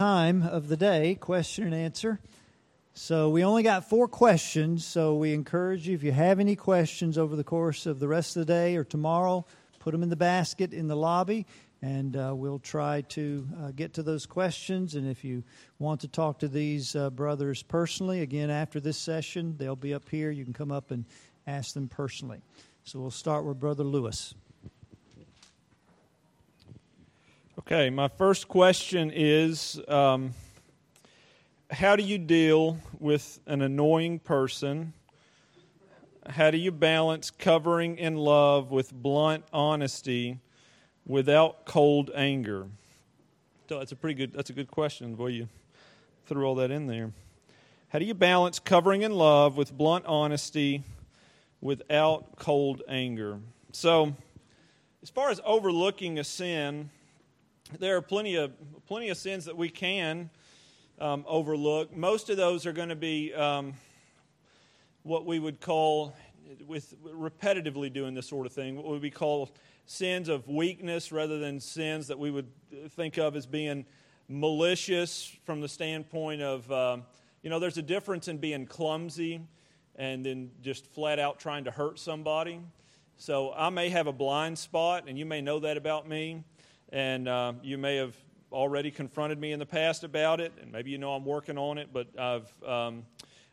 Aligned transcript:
time 0.00 0.42
of 0.42 0.68
the 0.68 0.78
day, 0.78 1.14
question 1.14 1.62
and 1.62 1.74
answer. 1.74 2.18
So 2.94 3.28
we 3.28 3.44
only 3.44 3.62
got 3.62 3.90
four 3.90 4.08
questions, 4.08 4.86
so 4.86 5.16
we 5.16 5.34
encourage 5.34 5.86
you 5.86 5.94
if 5.94 6.02
you 6.02 6.10
have 6.10 6.40
any 6.40 6.56
questions 6.56 7.18
over 7.18 7.36
the 7.36 7.44
course 7.44 7.84
of 7.84 8.00
the 8.00 8.08
rest 8.08 8.34
of 8.34 8.46
the 8.46 8.50
day 8.50 8.76
or 8.76 8.82
tomorrow, 8.82 9.44
put 9.78 9.90
them 9.90 10.02
in 10.02 10.08
the 10.08 10.16
basket 10.16 10.72
in 10.72 10.88
the 10.88 10.96
lobby, 10.96 11.44
and 11.82 12.16
uh, 12.16 12.32
we'll 12.34 12.58
try 12.58 13.02
to 13.10 13.46
uh, 13.62 13.72
get 13.72 13.92
to 13.92 14.02
those 14.02 14.24
questions. 14.24 14.94
And 14.94 15.06
if 15.06 15.22
you 15.22 15.44
want 15.78 16.00
to 16.00 16.08
talk 16.08 16.38
to 16.38 16.48
these 16.48 16.96
uh, 16.96 17.10
brothers 17.10 17.62
personally, 17.62 18.22
again, 18.22 18.48
after 18.48 18.80
this 18.80 18.96
session, 18.96 19.54
they'll 19.58 19.76
be 19.76 19.92
up 19.92 20.08
here. 20.08 20.30
You 20.30 20.44
can 20.44 20.54
come 20.54 20.72
up 20.72 20.92
and 20.92 21.04
ask 21.46 21.74
them 21.74 21.88
personally. 21.88 22.40
So 22.84 23.00
we'll 23.00 23.10
start 23.10 23.44
with 23.44 23.60
Brother 23.60 23.84
Lewis. 23.84 24.34
Okay, 27.60 27.90
my 27.90 28.08
first 28.08 28.48
question 28.48 29.12
is 29.14 29.78
um, 29.86 30.32
How 31.70 31.94
do 31.94 32.02
you 32.02 32.16
deal 32.16 32.78
with 32.98 33.38
an 33.46 33.60
annoying 33.60 34.18
person? 34.18 34.94
How 36.26 36.50
do 36.50 36.56
you 36.56 36.72
balance 36.72 37.30
covering 37.30 37.98
in 37.98 38.16
love 38.16 38.70
with 38.70 38.94
blunt 38.94 39.44
honesty 39.52 40.38
without 41.04 41.66
cold 41.66 42.10
anger? 42.14 42.66
So 43.68 43.78
that's 43.78 43.92
a 43.92 43.96
pretty 43.96 44.14
good. 44.14 44.32
That's 44.32 44.48
a 44.48 44.54
good 44.54 44.70
question. 44.70 45.14
Boy, 45.14 45.26
you 45.26 45.48
threw 46.24 46.46
all 46.46 46.54
that 46.54 46.70
in 46.70 46.86
there. 46.86 47.12
How 47.88 47.98
do 47.98 48.06
you 48.06 48.14
balance 48.14 48.58
covering 48.58 49.02
in 49.02 49.12
love 49.12 49.58
with 49.58 49.76
blunt 49.76 50.06
honesty 50.06 50.82
without 51.60 52.36
cold 52.36 52.80
anger? 52.88 53.38
So, 53.72 54.16
as 55.02 55.10
far 55.10 55.28
as 55.28 55.42
overlooking 55.44 56.18
a 56.18 56.24
sin, 56.24 56.88
there 57.78 57.96
are 57.96 58.02
plenty 58.02 58.34
of 58.34 58.52
plenty 58.86 59.08
of 59.08 59.16
sins 59.16 59.44
that 59.44 59.56
we 59.56 59.68
can 59.68 60.30
um, 60.98 61.24
overlook. 61.28 61.94
Most 61.94 62.30
of 62.30 62.36
those 62.36 62.66
are 62.66 62.72
going 62.72 62.88
to 62.88 62.96
be 62.96 63.32
um, 63.32 63.74
what 65.02 65.24
we 65.24 65.38
would 65.38 65.60
call, 65.60 66.14
with 66.66 66.94
repetitively 67.04 67.92
doing 67.92 68.14
this 68.14 68.28
sort 68.28 68.46
of 68.46 68.52
thing, 68.52 68.76
what 68.76 68.86
would 68.86 69.02
we 69.02 69.10
call 69.10 69.50
sins 69.86 70.28
of 70.28 70.48
weakness 70.48 71.10
rather 71.12 71.38
than 71.38 71.60
sins 71.60 72.08
that 72.08 72.18
we 72.18 72.30
would 72.30 72.48
think 72.90 73.16
of 73.16 73.36
as 73.36 73.46
being 73.46 73.84
malicious 74.28 75.36
from 75.44 75.60
the 75.60 75.68
standpoint 75.68 76.42
of, 76.42 76.70
um, 76.70 77.04
you 77.42 77.50
know, 77.50 77.58
there's 77.58 77.78
a 77.78 77.82
difference 77.82 78.28
in 78.28 78.38
being 78.38 78.66
clumsy 78.66 79.40
and 79.96 80.24
then 80.24 80.50
just 80.62 80.86
flat 80.86 81.18
out 81.18 81.38
trying 81.38 81.64
to 81.64 81.70
hurt 81.70 81.98
somebody. 81.98 82.60
So 83.16 83.52
I 83.52 83.70
may 83.70 83.88
have 83.90 84.06
a 84.06 84.12
blind 84.12 84.58
spot, 84.58 85.04
and 85.06 85.18
you 85.18 85.26
may 85.26 85.40
know 85.40 85.60
that 85.60 85.76
about 85.76 86.08
me 86.08 86.44
and 86.92 87.28
uh, 87.28 87.52
you 87.62 87.78
may 87.78 87.96
have 87.96 88.16
already 88.52 88.90
confronted 88.90 89.38
me 89.38 89.52
in 89.52 89.58
the 89.58 89.66
past 89.66 90.04
about 90.04 90.40
it, 90.40 90.52
and 90.60 90.72
maybe 90.72 90.90
you 90.90 90.98
know 90.98 91.12
I'm 91.12 91.24
working 91.24 91.56
on 91.56 91.78
it, 91.78 91.88
but 91.92 92.08
I've 92.18 92.52
um, 92.66 93.04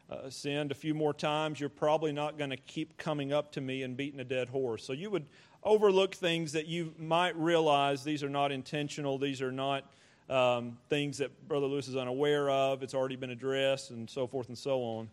uh, 0.09 0.29
sinned 0.29 0.71
a 0.71 0.75
few 0.75 0.93
more 0.93 1.13
times. 1.13 1.59
You're 1.59 1.69
probably 1.69 2.11
not 2.11 2.37
going 2.37 2.49
to 2.49 2.57
keep 2.57 2.97
coming 2.97 3.33
up 3.33 3.51
to 3.53 3.61
me 3.61 3.83
and 3.83 3.95
beating 3.95 4.19
a 4.19 4.23
dead 4.23 4.49
horse. 4.49 4.83
So 4.83 4.93
you 4.93 5.09
would 5.11 5.25
overlook 5.63 6.15
things 6.15 6.53
that 6.53 6.67
you 6.67 6.93
might 6.97 7.35
realize 7.37 8.03
these 8.03 8.23
are 8.23 8.29
not 8.29 8.51
intentional, 8.51 9.17
these 9.17 9.41
are 9.41 9.51
not 9.51 9.83
um, 10.29 10.77
things 10.89 11.19
that 11.19 11.47
Brother 11.47 11.67
Lewis 11.67 11.87
is 11.87 11.95
unaware 11.95 12.49
of, 12.49 12.83
it's 12.83 12.93
already 12.93 13.15
been 13.15 13.29
addressed, 13.29 13.91
and 13.91 14.09
so 14.09 14.27
forth 14.27 14.47
and 14.49 14.57
so 14.57 14.81
on. 14.81 15.09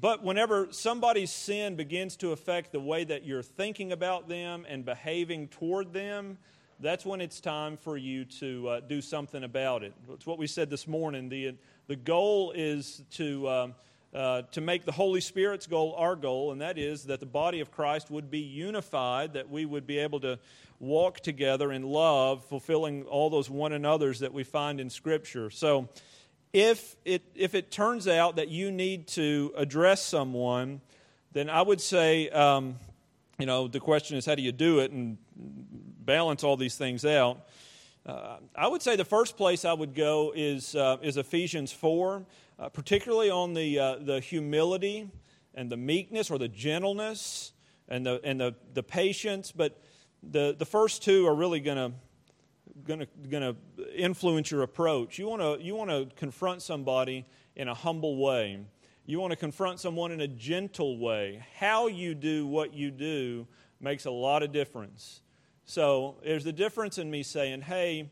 But 0.00 0.24
whenever 0.24 0.68
somebody's 0.70 1.30
sin 1.30 1.76
begins 1.76 2.16
to 2.16 2.32
affect 2.32 2.72
the 2.72 2.80
way 2.80 3.04
that 3.04 3.24
you're 3.24 3.42
thinking 3.42 3.92
about 3.92 4.28
them 4.28 4.66
and 4.68 4.84
behaving 4.84 5.48
toward 5.48 5.92
them, 5.92 6.38
that's 6.80 7.06
when 7.06 7.20
it's 7.20 7.40
time 7.40 7.76
for 7.76 7.96
you 7.96 8.24
to 8.24 8.68
uh, 8.68 8.80
do 8.80 9.00
something 9.00 9.44
about 9.44 9.82
it. 9.82 9.92
It's 10.12 10.26
what 10.26 10.38
we 10.38 10.46
said 10.46 10.70
this 10.70 10.88
morning. 10.88 11.28
The, 11.28 11.54
the 11.86 11.96
goal 11.96 12.52
is 12.54 13.02
to, 13.12 13.48
um, 13.48 13.74
uh, 14.14 14.42
to 14.52 14.60
make 14.60 14.84
the 14.84 14.92
Holy 14.92 15.20
Spirit's 15.20 15.66
goal 15.66 15.94
our 15.96 16.16
goal, 16.16 16.52
and 16.52 16.60
that 16.60 16.78
is 16.78 17.04
that 17.04 17.20
the 17.20 17.26
body 17.26 17.60
of 17.60 17.70
Christ 17.70 18.10
would 18.10 18.30
be 18.30 18.40
unified, 18.40 19.34
that 19.34 19.50
we 19.50 19.64
would 19.64 19.86
be 19.86 19.98
able 19.98 20.20
to 20.20 20.38
walk 20.80 21.20
together 21.20 21.72
in 21.72 21.82
love, 21.82 22.44
fulfilling 22.44 23.04
all 23.04 23.30
those 23.30 23.48
one 23.48 23.72
another's 23.72 24.20
that 24.20 24.32
we 24.32 24.44
find 24.44 24.80
in 24.80 24.90
Scripture. 24.90 25.50
So, 25.50 25.88
if 26.52 26.94
it, 27.04 27.22
if 27.34 27.56
it 27.56 27.72
turns 27.72 28.06
out 28.06 28.36
that 28.36 28.48
you 28.48 28.70
need 28.70 29.08
to 29.08 29.52
address 29.56 30.04
someone, 30.04 30.80
then 31.32 31.50
I 31.50 31.60
would 31.60 31.80
say, 31.80 32.28
um, 32.28 32.76
you 33.40 33.46
know, 33.46 33.66
the 33.66 33.80
question 33.80 34.16
is 34.16 34.24
how 34.24 34.36
do 34.36 34.42
you 34.42 34.52
do 34.52 34.78
it? 34.78 34.92
And 34.92 35.18
balance 36.04 36.44
all 36.44 36.56
these 36.56 36.76
things 36.76 37.04
out. 37.04 37.40
Uh, 38.06 38.36
I 38.54 38.68
would 38.68 38.82
say 38.82 38.96
the 38.96 39.04
first 39.04 39.36
place 39.36 39.64
I 39.64 39.72
would 39.72 39.94
go 39.94 40.32
is, 40.36 40.74
uh, 40.74 40.98
is 41.02 41.16
Ephesians 41.16 41.72
4, 41.72 42.24
uh, 42.58 42.68
particularly 42.68 43.30
on 43.30 43.54
the, 43.54 43.78
uh, 43.78 43.96
the 43.96 44.20
humility 44.20 45.10
and 45.54 45.70
the 45.70 45.76
meekness 45.76 46.30
or 46.30 46.38
the 46.38 46.48
gentleness 46.48 47.52
and 47.88 48.04
the, 48.04 48.20
and 48.22 48.40
the, 48.40 48.54
the 48.74 48.82
patience. 48.82 49.52
But 49.52 49.80
the, 50.22 50.54
the 50.58 50.66
first 50.66 51.02
two 51.02 51.26
are 51.26 51.34
really 51.34 51.60
going 51.60 51.78
to 51.78 51.92
going 52.86 53.06
to 53.30 53.56
influence 53.94 54.50
your 54.50 54.62
approach. 54.62 55.18
You 55.18 55.28
want 55.28 55.42
to 55.42 55.64
you 55.64 55.76
want 55.76 55.90
to 55.90 56.08
confront 56.16 56.60
somebody 56.60 57.24
in 57.56 57.68
a 57.68 57.74
humble 57.74 58.16
way. 58.16 58.60
You 59.06 59.20
want 59.20 59.30
to 59.30 59.36
confront 59.36 59.80
someone 59.80 60.12
in 60.12 60.20
a 60.20 60.28
gentle 60.28 60.98
way. 60.98 61.44
How 61.58 61.86
you 61.86 62.14
do 62.14 62.46
what 62.46 62.74
you 62.74 62.90
do 62.90 63.46
makes 63.80 64.06
a 64.06 64.10
lot 64.10 64.42
of 64.42 64.50
difference. 64.50 65.20
So 65.66 66.16
there's 66.22 66.44
the 66.44 66.52
difference 66.52 66.98
in 66.98 67.10
me 67.10 67.22
saying, 67.22 67.62
hey, 67.62 68.10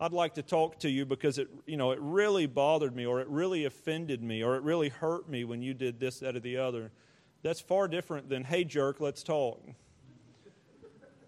I'd 0.00 0.12
like 0.12 0.34
to 0.34 0.42
talk 0.42 0.78
to 0.80 0.90
you 0.90 1.04
because 1.04 1.38
it, 1.38 1.48
you 1.66 1.76
know, 1.76 1.92
it 1.92 1.98
really 2.00 2.46
bothered 2.46 2.96
me 2.96 3.06
or 3.06 3.20
it 3.20 3.28
really 3.28 3.64
offended 3.64 4.22
me 4.22 4.42
or 4.42 4.56
it 4.56 4.62
really 4.62 4.88
hurt 4.88 5.28
me 5.28 5.44
when 5.44 5.62
you 5.62 5.74
did 5.74 6.00
this, 6.00 6.20
that, 6.20 6.34
or 6.34 6.40
the 6.40 6.56
other. 6.56 6.90
That's 7.42 7.60
far 7.60 7.88
different 7.88 8.28
than, 8.28 8.44
hey, 8.44 8.64
jerk, 8.64 9.00
let's 9.00 9.22
talk. 9.22 9.62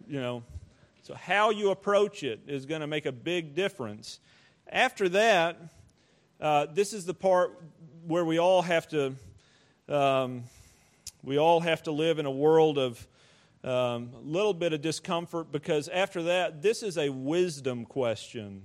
You 0.09 0.21
know, 0.21 0.43
so 1.03 1.15
how 1.15 1.51
you 1.51 1.71
approach 1.71 2.23
it 2.23 2.41
is 2.47 2.65
going 2.65 2.81
to 2.81 2.87
make 2.87 3.07
a 3.07 3.13
big 3.13 3.55
difference. 3.55 4.19
After 4.69 5.09
that, 5.11 5.59
uh, 6.41 6.67
this 6.73 6.93
is 6.93 7.07
the 7.07 7.15
part 7.15 7.61
where 8.07 8.25
we 8.25 8.39
all 8.39 8.63
have 8.63 8.89
to, 8.89 9.15
um, 9.89 10.45
we 11.23 11.39
all 11.39 11.61
have 11.61 11.83
to 11.85 11.93
live 11.93 12.19
in 12.19 12.27
a 12.27 12.31
world 12.31 12.79
of 12.79 13.07
a 13.65 13.71
um, 13.71 14.11
little 14.23 14.55
bit 14.55 14.73
of 14.73 14.81
discomfort 14.81 15.51
because 15.51 15.89
after 15.89 16.23
that, 16.25 16.63
this 16.63 16.83
is 16.83 16.99
a 16.99 17.09
wisdom 17.09 17.85
question. 17.85 18.63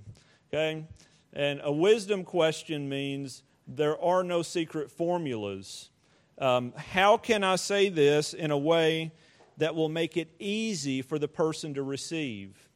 Okay? 0.49 0.85
And 1.33 1.61
a 1.63 1.71
wisdom 1.71 2.23
question 2.23 2.89
means 2.89 3.43
there 3.67 3.99
are 4.01 4.23
no 4.23 4.41
secret 4.41 4.91
formulas. 4.91 5.89
Um, 6.37 6.73
how 6.75 7.17
can 7.17 7.43
I 7.43 7.55
say 7.55 7.89
this 7.89 8.33
in 8.33 8.51
a 8.51 8.57
way 8.57 9.11
that 9.57 9.75
will 9.75 9.89
make 9.89 10.17
it 10.17 10.29
easy 10.39 11.01
for 11.01 11.19
the 11.19 11.27
person 11.27 11.73
to 11.75 11.83
receive? 11.83 12.69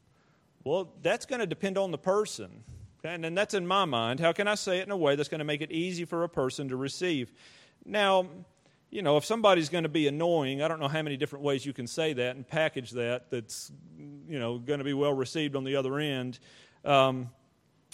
Well, 0.64 0.94
that's 1.02 1.26
going 1.26 1.40
to 1.40 1.48
depend 1.48 1.78
on 1.78 1.92
the 1.92 1.98
person. 1.98 2.64
Okay? 3.00 3.14
And, 3.14 3.26
and 3.26 3.38
that's 3.38 3.54
in 3.54 3.68
my 3.68 3.86
mind. 3.86 4.20
How 4.20 4.32
can 4.32 4.48
I 4.48 4.56
say 4.56 4.80
it 4.80 4.86
in 4.86 4.92
a 4.92 4.98
way 4.98 5.16
that's 5.16 5.30
going 5.30 5.40
to 5.40 5.46
make 5.46 5.62
it 5.62 5.72
easy 5.72 6.06
for 6.06 6.24
a 6.24 6.30
person 6.30 6.70
to 6.70 6.76
receive? 6.76 7.32
Now, 7.86 8.28
you 8.96 9.02
know, 9.02 9.18
if 9.18 9.26
somebody's 9.26 9.68
going 9.68 9.84
to 9.84 9.90
be 9.90 10.08
annoying, 10.08 10.62
I 10.62 10.70
don't 10.70 10.80
know 10.80 10.88
how 10.88 11.02
many 11.02 11.18
different 11.18 11.44
ways 11.44 11.66
you 11.66 11.74
can 11.74 11.86
say 11.86 12.14
that 12.14 12.38
and 12.38 12.48
package 12.48 12.92
that 12.92 13.30
that's, 13.30 13.70
you 13.98 14.40
know, 14.40 14.58
going 14.58 14.78
to 14.78 14.86
be 14.86 14.94
well 14.94 15.12
received 15.12 15.58
on 15.58 15.66
the 15.66 15.76
other 15.76 16.00
end. 16.00 16.40
Um, 16.86 17.30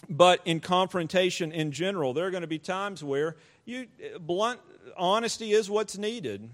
but 0.08 0.42
in 0.46 0.60
confrontation 0.60 1.52
in 1.52 1.72
general, 1.72 2.14
there 2.14 2.28
are 2.28 2.30
going 2.30 2.42
to 2.42 2.48
be 2.48 2.60
times 2.60 3.04
where 3.04 3.36
you 3.66 3.88
blunt 4.20 4.60
honesty 4.96 5.54
is 5.54 5.72
what's 5.72 5.98
needed. 5.98 6.52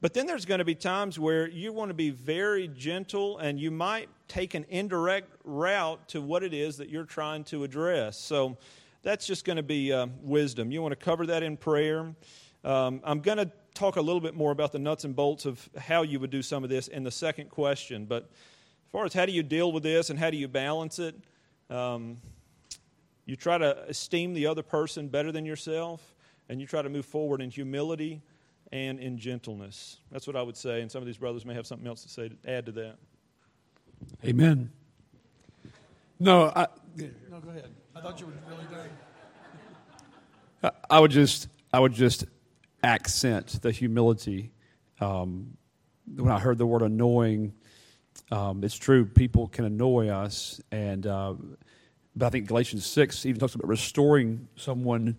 But 0.00 0.14
then 0.14 0.26
there's 0.26 0.44
going 0.44 0.60
to 0.60 0.64
be 0.64 0.76
times 0.76 1.18
where 1.18 1.48
you 1.48 1.72
want 1.72 1.88
to 1.90 1.94
be 1.94 2.10
very 2.10 2.68
gentle 2.68 3.38
and 3.38 3.58
you 3.58 3.72
might 3.72 4.08
take 4.28 4.54
an 4.54 4.66
indirect 4.68 5.34
route 5.42 6.06
to 6.10 6.22
what 6.22 6.44
it 6.44 6.54
is 6.54 6.76
that 6.76 6.90
you're 6.90 7.04
trying 7.04 7.42
to 7.44 7.64
address. 7.64 8.16
So 8.16 8.56
that's 9.02 9.26
just 9.26 9.44
going 9.44 9.56
to 9.56 9.64
be 9.64 9.92
uh, 9.92 10.06
wisdom. 10.22 10.70
You 10.70 10.80
want 10.80 10.92
to 10.92 11.04
cover 11.04 11.26
that 11.26 11.42
in 11.42 11.56
prayer. 11.56 12.14
Um, 12.62 13.00
I'm 13.02 13.20
going 13.20 13.38
to 13.38 13.50
talk 13.80 13.96
a 13.96 14.00
little 14.02 14.20
bit 14.20 14.34
more 14.34 14.50
about 14.50 14.72
the 14.72 14.78
nuts 14.78 15.04
and 15.04 15.16
bolts 15.16 15.46
of 15.46 15.70
how 15.74 16.02
you 16.02 16.20
would 16.20 16.28
do 16.28 16.42
some 16.42 16.62
of 16.62 16.68
this 16.68 16.86
in 16.86 17.02
the 17.02 17.10
second 17.10 17.48
question. 17.48 18.04
But 18.04 18.24
as 18.24 18.90
far 18.92 19.06
as 19.06 19.14
how 19.14 19.24
do 19.24 19.32
you 19.32 19.42
deal 19.42 19.72
with 19.72 19.82
this 19.82 20.10
and 20.10 20.18
how 20.18 20.28
do 20.28 20.36
you 20.36 20.48
balance 20.48 20.98
it, 20.98 21.14
um, 21.70 22.18
you 23.24 23.36
try 23.36 23.56
to 23.56 23.88
esteem 23.88 24.34
the 24.34 24.46
other 24.46 24.62
person 24.62 25.08
better 25.08 25.32
than 25.32 25.46
yourself, 25.46 26.14
and 26.50 26.60
you 26.60 26.66
try 26.66 26.82
to 26.82 26.90
move 26.90 27.06
forward 27.06 27.40
in 27.40 27.48
humility 27.48 28.20
and 28.70 29.00
in 29.00 29.16
gentleness. 29.16 29.96
That's 30.12 30.26
what 30.26 30.36
I 30.36 30.42
would 30.42 30.58
say, 30.58 30.82
and 30.82 30.92
some 30.92 31.00
of 31.00 31.06
these 31.06 31.16
brothers 31.16 31.46
may 31.46 31.54
have 31.54 31.66
something 31.66 31.88
else 31.88 32.02
to 32.02 32.10
say 32.10 32.28
to 32.28 32.36
add 32.46 32.66
to 32.66 32.72
that. 32.72 32.96
Amen. 34.26 34.70
No, 36.18 36.52
I, 36.54 36.66
no, 36.96 37.40
go 37.40 37.48
ahead. 37.48 37.70
I 37.96 38.00
thought 38.02 38.20
you 38.20 38.26
were 38.26 38.32
really 38.46 38.66
done. 40.62 40.72
I 40.90 41.00
would 41.00 41.12
just, 41.12 41.48
I 41.72 41.80
would 41.80 41.94
just 41.94 42.26
accent 42.82 43.60
the 43.62 43.70
humility. 43.70 44.52
Um, 45.00 45.56
when 46.16 46.32
I 46.32 46.38
heard 46.38 46.58
the 46.58 46.66
word 46.66 46.82
annoying, 46.82 47.52
um, 48.30 48.62
it's 48.64 48.76
true. 48.76 49.04
People 49.04 49.48
can 49.48 49.64
annoy 49.64 50.08
us, 50.08 50.60
and 50.70 51.06
uh, 51.06 51.34
but 52.16 52.26
I 52.26 52.30
think 52.30 52.48
Galatians 52.48 52.86
6 52.86 53.24
even 53.26 53.40
talks 53.40 53.54
about 53.54 53.68
restoring 53.68 54.48
someone. 54.56 55.16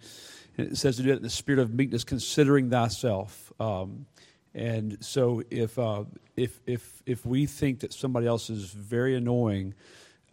And 0.58 0.72
it 0.72 0.78
says 0.78 0.98
to 0.98 1.04
do 1.04 1.12
it 1.12 1.18
in 1.18 1.24
the 1.24 1.30
spirit 1.30 1.60
of 1.60 1.74
meekness, 1.74 2.04
considering 2.04 2.70
thyself. 2.70 3.52
Um, 3.60 4.06
and 4.54 4.98
so 5.04 5.42
if, 5.50 5.80
uh, 5.80 6.04
if, 6.36 6.60
if, 6.68 7.02
if 7.06 7.26
we 7.26 7.46
think 7.46 7.80
that 7.80 7.94
somebody 7.94 8.28
else 8.28 8.50
is 8.50 8.70
very 8.72 9.16
annoying, 9.16 9.74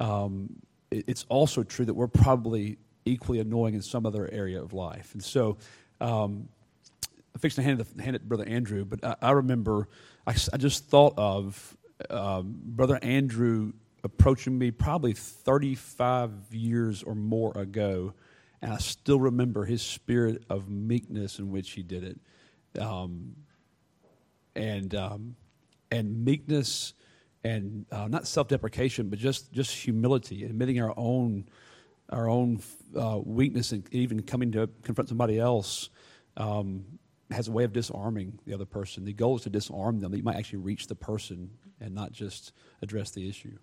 um, 0.00 0.56
it, 0.90 1.04
it's 1.06 1.24
also 1.28 1.62
true 1.62 1.84
that 1.84 1.94
we're 1.94 2.08
probably 2.08 2.78
equally 3.04 3.38
annoying 3.38 3.74
in 3.74 3.82
some 3.82 4.04
other 4.04 4.28
area 4.32 4.60
of 4.60 4.72
life. 4.72 5.14
And 5.14 5.22
so 5.22 5.56
um, 6.00 6.48
I'm 7.38 7.40
fixing 7.40 7.62
to 7.62 7.68
hand 7.68 7.80
it, 7.80 7.86
hand 8.02 8.16
it 8.16 8.18
to 8.18 8.24
Brother 8.24 8.48
Andrew, 8.48 8.84
but 8.84 9.04
I, 9.04 9.28
I 9.28 9.30
remember 9.30 9.86
I, 10.26 10.34
I, 10.52 10.56
just 10.56 10.88
thought 10.88 11.14
of 11.16 11.76
um, 12.10 12.58
Brother 12.64 12.98
Andrew 13.00 13.74
approaching 14.02 14.58
me 14.58 14.72
probably 14.72 15.12
35 15.12 16.32
years 16.50 17.04
or 17.04 17.14
more 17.14 17.56
ago, 17.56 18.12
and 18.60 18.72
I 18.72 18.78
still 18.78 19.20
remember 19.20 19.64
his 19.64 19.82
spirit 19.82 20.42
of 20.50 20.68
meekness 20.68 21.38
in 21.38 21.52
which 21.52 21.70
he 21.70 21.84
did 21.84 22.02
it. 22.02 22.82
Um, 22.82 23.36
and, 24.56 24.92
um, 24.96 25.36
and 25.92 26.24
meekness 26.24 26.92
and 27.44 27.86
uh, 27.92 28.08
not 28.08 28.26
self-deprecation, 28.26 29.10
but 29.10 29.20
just, 29.20 29.52
just 29.52 29.70
humility, 29.70 30.42
admitting 30.42 30.82
our 30.82 30.92
own, 30.96 31.46
our 32.10 32.28
own 32.28 32.60
uh, 32.98 33.20
weakness 33.24 33.70
and 33.70 33.86
even 33.94 34.22
coming 34.22 34.50
to 34.50 34.68
confront 34.82 35.08
somebody 35.08 35.38
else 35.38 35.90
um, 36.36 36.84
has 37.30 37.48
a 37.48 37.52
way 37.52 37.64
of 37.64 37.72
disarming 37.72 38.38
the 38.46 38.54
other 38.54 38.64
person. 38.64 39.04
The 39.04 39.12
goal 39.12 39.36
is 39.36 39.42
to 39.42 39.50
disarm 39.50 40.00
them. 40.00 40.12
That 40.12 40.18
you 40.18 40.22
might 40.22 40.36
actually 40.36 40.60
reach 40.60 40.86
the 40.86 40.94
person 40.94 41.50
and 41.80 41.94
not 41.94 42.12
just 42.12 42.52
address 42.82 43.10
the 43.10 43.28
issue. 43.28 43.58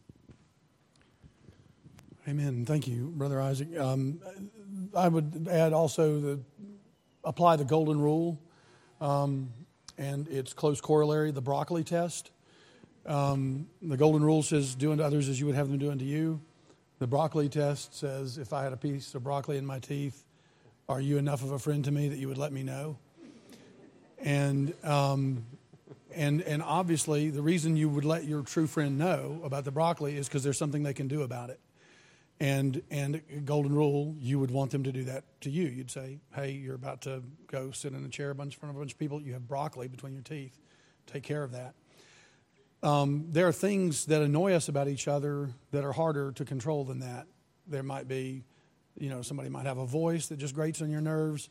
Amen. 2.28 2.66
Thank 2.66 2.88
you, 2.88 3.14
Brother 3.16 3.40
Isaac. 3.40 3.78
Um, 3.78 4.20
I 4.96 5.08
would 5.08 5.48
add 5.50 5.74
also 5.74 6.20
the 6.20 6.40
apply 7.24 7.56
the 7.56 7.66
golden 7.66 8.00
rule 8.00 8.40
um, 9.02 9.52
and 9.98 10.28
its 10.28 10.54
close 10.54 10.82
corollary, 10.82 11.32
the 11.32 11.42
broccoli 11.42 11.84
test. 11.84 12.32
Um, 13.06 13.68
the 13.82 13.98
golden 13.98 14.24
rule 14.24 14.42
says, 14.42 14.74
"Do 14.76 14.92
unto 14.92 15.04
others 15.04 15.30
as 15.30 15.40
you 15.40 15.46
would 15.46 15.56
have 15.56 15.70
them 15.70 15.78
do 15.78 15.92
unto 15.92 16.06
you." 16.06 16.42
The 16.98 17.08
broccoli 17.08 17.50
test 17.50 17.96
says, 17.96 18.38
"If 18.38 18.54
I 18.54 18.64
had 18.64 18.74
a 18.74 18.78
piece 18.78 19.14
of 19.14 19.24
broccoli 19.24 19.58
in 19.58 19.66
my 19.66 19.80
teeth, 19.80 20.24
are 20.90 21.02
you 21.02 21.18
enough 21.18 21.44
of 21.44 21.52
a 21.52 21.60
friend 21.60 21.84
to 21.86 21.92
me 21.92 22.10
that 22.10 22.18
you 22.18 22.28
would 22.28 22.38
let 22.38 22.54
me 22.54 22.64
know?" 22.64 22.98
And 24.20 24.74
um, 24.84 25.46
and 26.14 26.42
and 26.42 26.64
obviously, 26.64 27.30
the 27.30 27.42
reason 27.42 27.76
you 27.76 27.90
would 27.90 28.06
let 28.06 28.24
your 28.24 28.42
true 28.42 28.68
friend 28.68 28.98
know 28.98 29.42
about 29.44 29.66
the 29.66 29.72
broccoli 29.72 30.16
is 30.16 30.28
because 30.28 30.44
there's 30.44 30.58
something 30.58 30.84
they 30.84 30.94
can 30.94 31.08
do 31.08 31.22
about 31.22 31.50
it. 31.50 31.60
And 32.40 32.82
and 32.90 33.22
golden 33.46 33.74
rule, 33.74 34.16
you 34.20 34.40
would 34.40 34.52
want 34.52 34.72
them 34.72 34.84
to 34.84 34.92
do 34.92 35.04
that 35.06 35.24
to 35.42 35.50
you. 35.50 35.66
You'd 35.68 35.92
say, 35.92 36.20
"Hey, 36.34 36.52
you're 36.52 36.76
about 36.76 37.02
to 37.02 37.24
go 37.48 37.72
sit 37.72 37.94
in 37.94 38.04
a 38.06 38.10
chair 38.10 38.32
a 38.32 38.36
bunch 38.36 38.56
in 38.56 38.60
front 38.60 38.72
of 38.72 38.78
a 38.78 38.80
bunch 38.80 38.94
of 38.94 39.00
people. 39.00 39.22
You 39.22 39.34
have 39.34 39.48
broccoli 39.48 39.88
between 39.88 40.14
your 40.14 40.22
teeth. 40.22 40.58
Take 41.08 41.24
care 41.24 41.44
of 41.44 41.52
that." 41.52 41.76
Um, 42.84 43.28
there 43.32 43.48
are 43.48 43.52
things 43.52 44.06
that 44.06 44.22
annoy 44.22 44.54
us 44.54 44.68
about 44.68 44.88
each 44.88 45.08
other 45.08 45.50
that 45.72 45.84
are 45.84 45.92
harder 45.92 46.32
to 46.34 46.46
control 46.46 46.84
than 46.84 47.00
that. 47.00 47.26
There 47.68 47.84
might 47.84 48.08
be, 48.08 48.44
you 48.98 49.10
know, 49.10 49.22
somebody 49.22 49.50
might 49.50 49.66
have 49.66 49.80
a 49.80 49.88
voice 49.88 50.28
that 50.28 50.38
just 50.38 50.54
grates 50.54 50.82
on 50.82 50.92
your 50.92 51.02
nerves. 51.02 51.50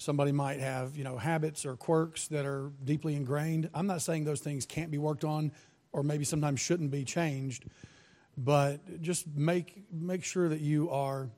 Somebody 0.00 0.32
might 0.32 0.60
have, 0.60 0.96
you 0.96 1.04
know, 1.04 1.18
habits 1.18 1.66
or 1.66 1.76
quirks 1.76 2.28
that 2.28 2.46
are 2.46 2.72
deeply 2.84 3.14
ingrained. 3.14 3.68
I'm 3.74 3.86
not 3.86 4.00
saying 4.02 4.24
those 4.24 4.40
things 4.40 4.64
can't 4.64 4.90
be 4.90 4.98
worked 4.98 5.24
on 5.24 5.52
or 5.92 6.02
maybe 6.02 6.24
sometimes 6.24 6.60
shouldn't 6.60 6.90
be 6.90 7.04
changed 7.04 7.64
but 8.36 9.02
just 9.02 9.26
make 9.36 9.82
make 9.92 10.24
sure 10.24 10.48
that 10.48 10.60
you 10.60 10.90
are 10.90 11.28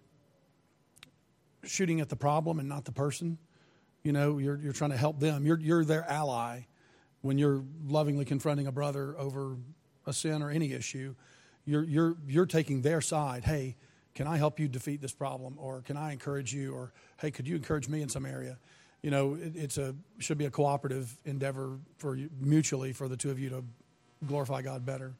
shooting 1.65 2.01
at 2.01 2.09
the 2.09 2.17
problem 2.17 2.59
and 2.59 2.69
not 2.69 2.85
the 2.85 2.93
person. 2.93 3.39
You 4.03 4.13
know, 4.13 4.39
you're 4.39 4.59
you're 4.59 4.73
trying 4.73 4.91
to 4.91 4.97
help 4.97 5.19
them. 5.21 5.45
You're 5.45 5.59
you're 5.59 5.85
their 5.85 6.09
ally 6.09 6.63
when 7.23 7.39
you're 7.39 7.65
lovingly 7.87 8.25
confronting 8.25 8.67
a 8.67 8.73
brother 8.73 9.17
over 9.19 9.57
a 10.07 10.13
sin 10.13 10.43
or 10.43 10.51
any 10.51 10.73
issue. 10.73 11.15
You're 11.65 11.85
you're 11.85 12.17
you're 12.27 12.47
taking 12.47 12.83
their 12.83 13.01
side. 13.01 13.45
Hey, 13.45 13.77
can 14.15 14.27
I 14.27 14.37
help 14.37 14.61
you 14.61 14.69
defeat 14.69 15.01
this 15.01 15.13
problem, 15.13 15.57
or 15.59 15.81
can 15.83 15.97
I 15.97 16.13
encourage 16.13 16.53
you, 16.53 16.75
or 16.75 16.93
hey, 17.21 17.31
could 17.31 17.49
you 17.49 17.57
encourage 17.57 17.89
me 17.89 18.03
in 18.03 18.09
some 18.09 18.27
area? 18.27 18.59
You 19.03 19.11
know, 19.11 19.35
it, 19.35 19.57
it's 19.57 19.79
a 19.79 19.95
should 20.19 20.39
be 20.39 20.45
a 20.45 20.51
cooperative 20.51 21.17
endeavor 21.25 21.79
for 21.99 22.15
you, 22.15 22.31
mutually 22.41 22.93
for 22.93 23.09
the 23.09 23.17
two 23.17 23.31
of 23.31 23.39
you 23.39 23.49
to 23.51 23.65
glorify 24.27 24.63
God 24.63 24.85
better. 24.85 25.15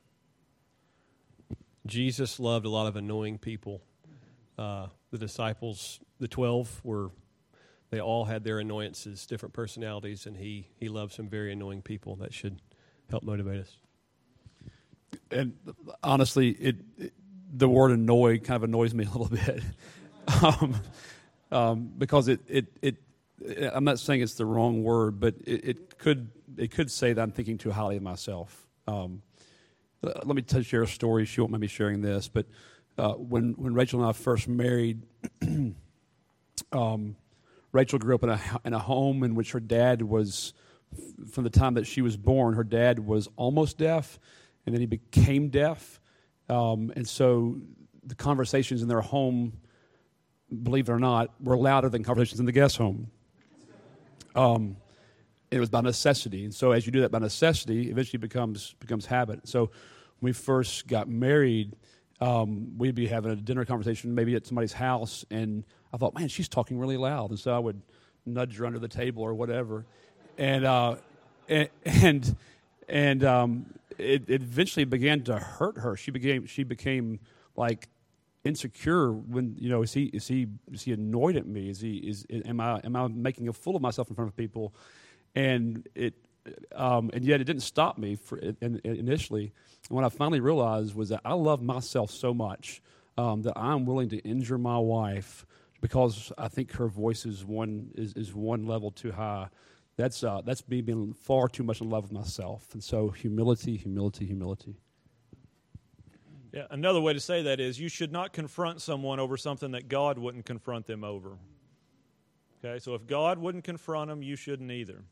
Jesus 1.87 2.39
loved 2.39 2.65
a 2.65 2.69
lot 2.69 2.87
of 2.87 2.97
annoying 2.97 3.39
people. 3.39 3.83
Uh, 4.59 4.87
the 5.11 5.19
disciples, 5.19 6.01
the 6.21 6.29
12, 6.29 6.81
were, 6.85 7.11
they 7.91 8.01
all 8.01 8.25
had 8.25 8.45
their 8.45 8.61
annoyances, 8.61 9.27
different 9.27 9.53
personalities, 9.53 10.27
and 10.27 10.37
he, 10.37 10.69
he 10.77 10.89
loved 10.89 11.13
some 11.13 11.29
very 11.29 11.53
annoying 11.53 11.83
people. 11.83 12.17
That 12.17 12.33
should 12.33 12.61
help 13.11 13.25
motivate 13.25 13.61
us. 13.61 13.77
And 15.31 15.55
honestly, 16.03 16.51
it, 16.51 16.77
it 16.99 17.13
the 17.53 17.69
word 17.69 17.91
annoy 17.93 18.39
kind 18.39 18.57
of 18.57 18.65
annoys 18.65 18.95
me 18.95 19.05
a 19.05 19.11
little 19.11 19.29
bit. 19.29 19.63
um, 20.43 20.75
um, 21.51 21.93
because 21.99 22.29
it, 22.29 22.41
it, 22.49 22.67
it, 22.81 22.97
I'm 23.73 23.85
not 23.85 23.99
saying 23.99 24.23
it's 24.23 24.35
the 24.35 24.47
wrong 24.47 24.83
word, 24.83 25.21
but 25.21 25.35
it, 25.45 25.69
it, 25.69 25.99
could, 25.99 26.31
it 26.57 26.71
could 26.71 26.91
say 26.91 27.13
that 27.13 27.21
I'm 27.21 27.33
thinking 27.33 27.59
too 27.59 27.71
highly 27.71 27.97
of 27.97 28.03
myself. 28.03 28.67
Um, 28.87 29.23
let 30.03 30.27
me 30.27 30.63
share 30.63 30.83
a 30.83 30.87
story. 30.87 31.25
She 31.25 31.41
won't 31.41 31.53
mind 31.53 31.61
me 31.61 31.69
sharing 31.69 32.03
this, 32.03 32.29
but 32.29 32.47
uh, 32.99 33.13
when 33.13 33.53
when 33.53 33.75
Rachel 33.75 34.01
and 34.01 34.09
I 34.09 34.13
first 34.13 34.49
married, 34.49 35.03
um, 36.73 37.17
Rachel 37.73 37.99
grew 37.99 38.15
up 38.15 38.23
in 38.23 38.31
a 38.31 38.41
in 38.65 38.75
a 38.75 38.79
home 38.79 39.23
in 39.23 39.35
which 39.35 39.53
her 39.53 39.61
dad 39.61 40.03
was, 40.03 40.53
from 41.31 41.45
the 41.45 41.51
time 41.51 41.75
that 41.75 41.87
she 41.87 42.03
was 42.03 42.17
born, 42.17 42.55
her 42.55 42.65
dad 42.65 42.99
was 42.99 43.29
almost 43.37 43.79
deaf, 43.79 44.19
and 44.67 44.75
then 44.75 44.81
he 44.81 44.87
became 44.87 45.49
deaf, 45.49 46.01
um, 46.53 46.93
and 46.95 47.09
so 47.09 47.57
the 48.05 48.15
conversations 48.15 48.83
in 48.83 48.89
their 48.89 49.01
home, 49.01 49.55
believe 50.63 50.91
it 50.91 50.93
or 50.93 50.99
not, 50.99 51.31
were 51.41 51.57
louder 51.57 51.89
than 51.89 52.05
conversations 52.05 52.41
in 52.41 52.47
the 52.47 52.53
guest 52.53 52.77
home. 52.77 53.11
Um, 54.35 54.77
it 55.51 55.59
was 55.59 55.71
by 55.71 55.81
necessity. 55.81 56.45
And 56.45 56.55
so 56.55 56.73
as 56.73 56.85
you 56.85 56.93
do 56.93 57.01
that 57.01 57.11
by 57.11 57.21
necessity, 57.21 57.91
eventually 57.91 58.19
becomes 58.19 58.75
becomes 58.81 59.07
habit. 59.07 59.49
So 59.49 59.71
when 60.21 60.29
we 60.29 60.33
first 60.33 60.87
got 60.87 61.09
married, 61.09 61.75
um, 62.21 62.77
we'd 62.77 62.95
be 62.95 63.07
having 63.07 63.33
a 63.33 63.37
dinner 63.37 63.65
conversation 63.65 64.15
maybe 64.15 64.35
at 64.35 64.47
somebody's 64.47 64.75
house, 64.75 65.25
and 65.31 65.65
I 65.93 65.97
thought, 65.97 66.15
man, 66.19 66.29
she's 66.29 66.49
talking 66.49 66.79
really 66.79 66.99
loud. 66.99 67.31
And 67.31 67.39
so 67.39 67.55
I 67.55 67.59
would 67.59 67.81
nudge 68.27 68.59
her 68.59 68.67
under 68.67 68.79
the 68.79 68.89
table 68.89 69.23
or 69.23 69.33
whatever. 69.33 69.87
And 70.37 70.67
uh, 70.67 70.97
and 71.49 71.69
and, 71.87 72.37
and 72.93 73.25
um, 73.25 73.67
it, 73.99 74.29
it 74.29 74.43
eventually 74.43 74.85
began 74.85 75.23
to 75.25 75.39
hurt 75.39 75.79
her. 75.79 75.97
She 75.97 76.11
became 76.11 76.47
she 76.47 76.63
became 76.63 77.19
like 77.57 77.89
insecure 78.45 79.13
when 79.13 79.57
you 79.59 79.69
know 79.69 79.83
is 79.83 79.93
he 79.93 80.05
is 80.05 80.29
he 80.29 80.47
is 80.73 80.83
he 80.83 80.93
annoyed 80.93 81.37
at 81.37 81.47
me 81.47 81.69
is 81.69 81.81
he 81.81 81.99
is 81.99 82.27
am 82.45 82.59
i 82.59 82.81
am 82.83 82.97
i 82.97 83.07
making 83.07 83.47
a 83.47 83.53
fool 83.53 83.77
of 83.77 83.83
myself 83.83 84.09
in 84.09 84.17
front 84.17 84.29
of 84.29 84.37
people 84.37 84.75
and 85.37 85.87
it 85.95 86.15
um, 86.75 87.11
and 87.13 87.25
yet 87.25 87.41
it 87.41 87.45
didn't 87.45 87.63
stop 87.63 87.99
me 87.99 88.17
for 88.17 88.37
in, 88.39 88.57
in, 88.61 88.81
initially. 88.85 89.53
And 89.89 89.97
what 89.97 90.05
I 90.05 90.09
finally 90.09 90.41
realized 90.41 90.95
was 90.95 91.11
that 91.11 91.21
I 91.25 91.35
love 91.35 91.63
myself 91.63 92.11
so 92.11 92.35
much 92.35 92.83
um, 93.17 93.43
that 93.43 93.57
I'm 93.57 93.87
willing 93.87 94.09
to 94.09 94.19
injure 94.19 94.59
my 94.59 94.79
wife 94.79 95.47
because 95.81 96.33
I 96.39 96.49
think 96.49 96.73
her 96.73 96.89
voice 96.89 97.27
is 97.27 97.45
one 97.45 97.91
is, 97.95 98.15
is 98.15 98.35
one 98.35 98.67
level 98.67 98.91
too 98.91 99.13
high. 99.13 99.49
That's 100.03 100.25
uh, 100.25 100.41
that's 100.45 100.67
me 100.67 100.81
being 100.81 101.13
far 101.13 101.49
too 101.49 101.63
much 101.63 101.81
in 101.81 101.89
love 101.89 102.03
with 102.03 102.13
myself. 102.13 102.67
And 102.73 102.83
so 102.83 103.11
humility, 103.11 103.77
humility, 103.77 104.27
humility. 104.27 104.75
Yeah, 106.53 106.65
another 106.71 107.01
way 107.01 107.13
to 107.13 107.21
say 107.21 107.43
that 107.43 107.61
is 107.61 107.79
you 107.79 107.89
should 107.89 108.11
not 108.11 108.33
confront 108.33 108.83
someone 108.83 109.21
over 109.21 109.37
something 109.37 109.71
that 109.71 109.89
God 109.89 110.19
wouldn't 110.19 110.45
confront 110.45 110.89
them 110.89 111.05
over. 111.05 111.39
Okay, 112.59 112.81
so 112.81 112.97
if 112.97 113.07
God 113.07 113.39
wouldn't 113.39 113.63
confront 113.63 114.11
them, 114.11 114.25
you 114.25 114.35
shouldn't 114.35 114.73
either. 114.73 115.05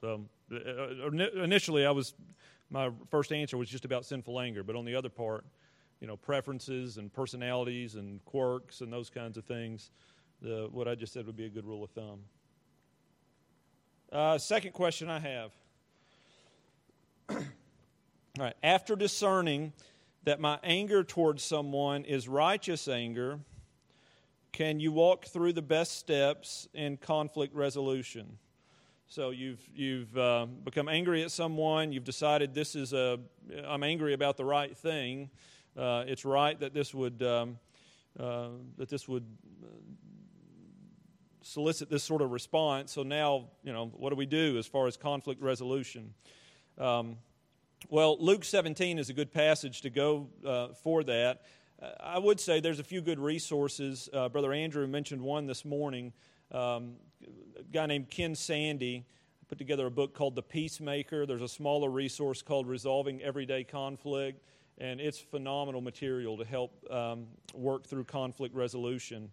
So 0.00 0.24
uh, 0.50 0.56
uh, 0.56 1.42
initially, 1.42 1.84
I 1.84 1.90
was 1.90 2.14
my 2.70 2.88
first 3.10 3.32
answer 3.32 3.58
was 3.58 3.68
just 3.68 3.84
about 3.84 4.06
sinful 4.06 4.40
anger, 4.40 4.62
but 4.62 4.74
on 4.74 4.86
the 4.86 4.94
other 4.94 5.10
part, 5.10 5.44
you 6.00 6.06
know, 6.06 6.16
preferences 6.16 6.96
and 6.96 7.12
personalities 7.12 7.96
and 7.96 8.24
quirks 8.24 8.80
and 8.80 8.90
those 8.90 9.10
kinds 9.10 9.36
of 9.36 9.44
things, 9.44 9.90
the, 10.40 10.66
what 10.72 10.88
I 10.88 10.94
just 10.94 11.12
said 11.12 11.26
would 11.26 11.36
be 11.36 11.44
a 11.44 11.50
good 11.50 11.66
rule 11.66 11.84
of 11.84 11.90
thumb. 11.90 12.20
Uh, 14.12 14.36
second 14.38 14.72
question 14.72 15.08
I 15.08 15.20
have. 15.20 15.52
All 17.30 17.38
right, 18.38 18.56
after 18.60 18.96
discerning 18.96 19.72
that 20.24 20.40
my 20.40 20.58
anger 20.64 21.04
towards 21.04 21.44
someone 21.44 22.04
is 22.04 22.26
righteous 22.28 22.88
anger, 22.88 23.38
can 24.50 24.80
you 24.80 24.90
walk 24.90 25.26
through 25.26 25.52
the 25.52 25.62
best 25.62 25.96
steps 25.96 26.66
in 26.74 26.96
conflict 26.96 27.54
resolution? 27.54 28.38
So 29.06 29.30
you've 29.30 29.60
you've 29.72 30.16
uh, 30.18 30.46
become 30.64 30.88
angry 30.88 31.22
at 31.22 31.30
someone. 31.30 31.92
You've 31.92 32.04
decided 32.04 32.52
this 32.52 32.74
is 32.74 32.92
a 32.92 33.20
I'm 33.64 33.84
angry 33.84 34.12
about 34.12 34.36
the 34.36 34.44
right 34.44 34.76
thing. 34.76 35.30
Uh, 35.76 36.02
it's 36.08 36.24
right 36.24 36.58
that 36.58 36.74
this 36.74 36.92
would 36.92 37.22
um, 37.22 37.60
uh, 38.18 38.48
that 38.76 38.88
this 38.88 39.06
would 39.06 39.24
solicit 41.42 41.90
this 41.90 42.02
sort 42.02 42.22
of 42.22 42.30
response. 42.30 42.92
So 42.92 43.02
now, 43.02 43.46
you 43.62 43.72
know, 43.72 43.86
what 43.96 44.10
do 44.10 44.16
we 44.16 44.26
do 44.26 44.58
as 44.58 44.66
far 44.66 44.86
as 44.86 44.96
conflict 44.96 45.42
resolution? 45.42 46.14
Um, 46.78 47.16
well, 47.88 48.16
Luke 48.20 48.44
17 48.44 48.98
is 48.98 49.08
a 49.08 49.12
good 49.12 49.32
passage 49.32 49.80
to 49.82 49.90
go 49.90 50.28
uh, 50.46 50.68
for 50.68 51.02
that. 51.04 51.42
Uh, 51.80 51.90
I 52.00 52.18
would 52.18 52.38
say 52.38 52.60
there's 52.60 52.78
a 52.78 52.84
few 52.84 53.00
good 53.00 53.18
resources. 53.18 54.08
Uh, 54.12 54.28
Brother 54.28 54.52
Andrew 54.52 54.86
mentioned 54.86 55.22
one 55.22 55.46
this 55.46 55.64
morning. 55.64 56.12
Um, 56.52 56.96
a 57.58 57.62
guy 57.72 57.86
named 57.86 58.10
Ken 58.10 58.34
Sande 58.34 59.04
put 59.48 59.58
together 59.58 59.86
a 59.86 59.90
book 59.90 60.14
called 60.14 60.36
The 60.36 60.42
Peacemaker. 60.42 61.26
There's 61.26 61.42
a 61.42 61.48
smaller 61.48 61.90
resource 61.90 62.42
called 62.42 62.68
Resolving 62.68 63.22
Everyday 63.22 63.64
Conflict, 63.64 64.42
and 64.78 65.00
it's 65.00 65.18
phenomenal 65.18 65.80
material 65.80 66.36
to 66.36 66.44
help 66.44 66.84
um, 66.90 67.26
work 67.54 67.86
through 67.86 68.04
conflict 68.04 68.54
resolution. 68.54 69.30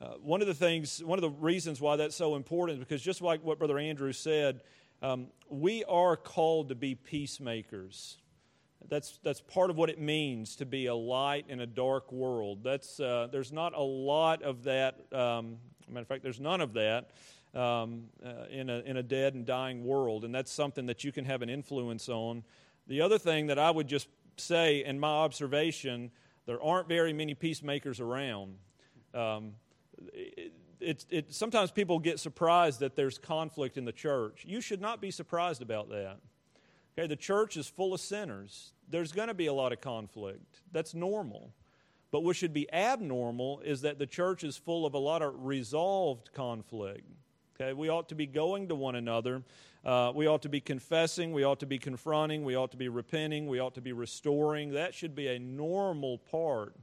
Uh, 0.00 0.10
one 0.22 0.40
of 0.40 0.46
the 0.46 0.54
things, 0.54 1.02
one 1.02 1.18
of 1.18 1.22
the 1.22 1.30
reasons 1.30 1.80
why 1.80 1.96
that's 1.96 2.14
so 2.14 2.36
important 2.36 2.78
is 2.78 2.84
because 2.84 3.02
just 3.02 3.20
like 3.20 3.42
what 3.44 3.58
Brother 3.58 3.78
Andrew 3.78 4.12
said, 4.12 4.60
um, 5.02 5.26
we 5.48 5.84
are 5.84 6.16
called 6.16 6.68
to 6.68 6.74
be 6.74 6.94
peacemakers. 6.94 8.16
That's, 8.88 9.18
that's 9.24 9.40
part 9.40 9.70
of 9.70 9.76
what 9.76 9.90
it 9.90 10.00
means 10.00 10.56
to 10.56 10.66
be 10.66 10.86
a 10.86 10.94
light 10.94 11.46
in 11.48 11.60
a 11.60 11.66
dark 11.66 12.12
world. 12.12 12.62
That's, 12.62 13.00
uh, 13.00 13.28
there's 13.32 13.50
not 13.52 13.74
a 13.74 13.82
lot 13.82 14.42
of 14.42 14.64
that. 14.64 15.00
Um, 15.12 15.58
matter 15.88 16.02
of 16.02 16.08
fact, 16.08 16.22
there's 16.22 16.40
none 16.40 16.60
of 16.60 16.74
that 16.74 17.10
um, 17.54 18.04
uh, 18.24 18.46
in, 18.50 18.70
a, 18.70 18.78
in 18.80 18.96
a 18.96 19.02
dead 19.02 19.34
and 19.34 19.44
dying 19.44 19.84
world, 19.84 20.24
and 20.24 20.34
that's 20.34 20.52
something 20.52 20.86
that 20.86 21.02
you 21.02 21.10
can 21.10 21.24
have 21.24 21.42
an 21.42 21.50
influence 21.50 22.08
on. 22.08 22.44
The 22.86 23.00
other 23.00 23.18
thing 23.18 23.48
that 23.48 23.58
I 23.58 23.70
would 23.70 23.88
just 23.88 24.08
say, 24.36 24.84
in 24.84 25.00
my 25.00 25.08
observation, 25.08 26.10
there 26.46 26.62
aren't 26.62 26.88
very 26.88 27.12
many 27.12 27.34
peacemakers 27.34 28.00
around. 28.00 28.56
Um, 29.12 29.54
it, 30.80 31.06
it, 31.10 31.34
sometimes 31.34 31.70
people 31.70 31.98
get 31.98 32.20
surprised 32.20 32.80
that 32.80 32.96
there's 32.96 33.18
conflict 33.18 33.76
in 33.76 33.84
the 33.84 33.92
church. 33.92 34.44
You 34.46 34.60
should 34.60 34.80
not 34.80 35.00
be 35.00 35.10
surprised 35.10 35.62
about 35.62 35.88
that. 35.90 36.18
Okay, 36.98 37.06
the 37.06 37.16
church 37.16 37.56
is 37.56 37.68
full 37.68 37.94
of 37.94 38.00
sinners. 38.00 38.72
There's 38.88 39.12
going 39.12 39.28
to 39.28 39.34
be 39.34 39.46
a 39.46 39.52
lot 39.52 39.72
of 39.72 39.80
conflict. 39.80 40.62
That's 40.72 40.94
normal. 40.94 41.52
But 42.10 42.24
what 42.24 42.36
should 42.36 42.54
be 42.54 42.72
abnormal 42.72 43.60
is 43.60 43.82
that 43.82 43.98
the 43.98 44.06
church 44.06 44.42
is 44.42 44.56
full 44.56 44.86
of 44.86 44.94
a 44.94 44.98
lot 44.98 45.22
of 45.22 45.34
resolved 45.44 46.32
conflict. 46.32 47.06
Okay, 47.60 47.72
we 47.72 47.88
ought 47.88 48.08
to 48.08 48.14
be 48.14 48.26
going 48.26 48.68
to 48.68 48.74
one 48.74 48.94
another. 48.94 49.42
Uh, 49.84 50.12
we 50.14 50.26
ought 50.26 50.42
to 50.42 50.48
be 50.48 50.60
confessing. 50.60 51.32
We 51.32 51.44
ought 51.44 51.60
to 51.60 51.66
be 51.66 51.78
confronting. 51.78 52.44
We 52.44 52.56
ought 52.56 52.70
to 52.70 52.76
be 52.76 52.88
repenting. 52.88 53.46
We 53.46 53.58
ought 53.58 53.74
to 53.74 53.80
be 53.80 53.92
restoring. 53.92 54.72
That 54.72 54.94
should 54.94 55.14
be 55.14 55.28
a 55.28 55.38
normal 55.38 56.18
part 56.18 56.74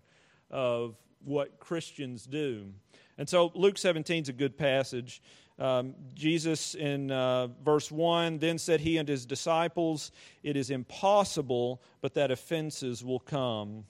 of 0.52 0.96
what 1.24 1.60
Christians 1.60 2.26
do. 2.26 2.72
And 3.18 3.28
so 3.28 3.52
Luke 3.56 3.78
17 3.78 4.24
is 4.24 4.30
a 4.30 4.34
good 4.34 4.58
passage. 4.58 5.22
Um, 5.58 5.96
Jesus 6.14 6.76
in 6.76 7.12
uh, 7.12 7.48
verse 7.64 7.90
1 7.90 8.40
then 8.40 8.58
said 8.58 8.82
he 8.82 8.98
and 8.98 9.08
his 9.08 9.26
disciples, 9.26 10.12
It 10.44 10.58
is 10.58 10.70
impossible, 10.70 11.82
but 12.02 12.14
that 12.16 12.32
offenses 12.32 13.04
will 13.04 13.20
come. 13.20 13.86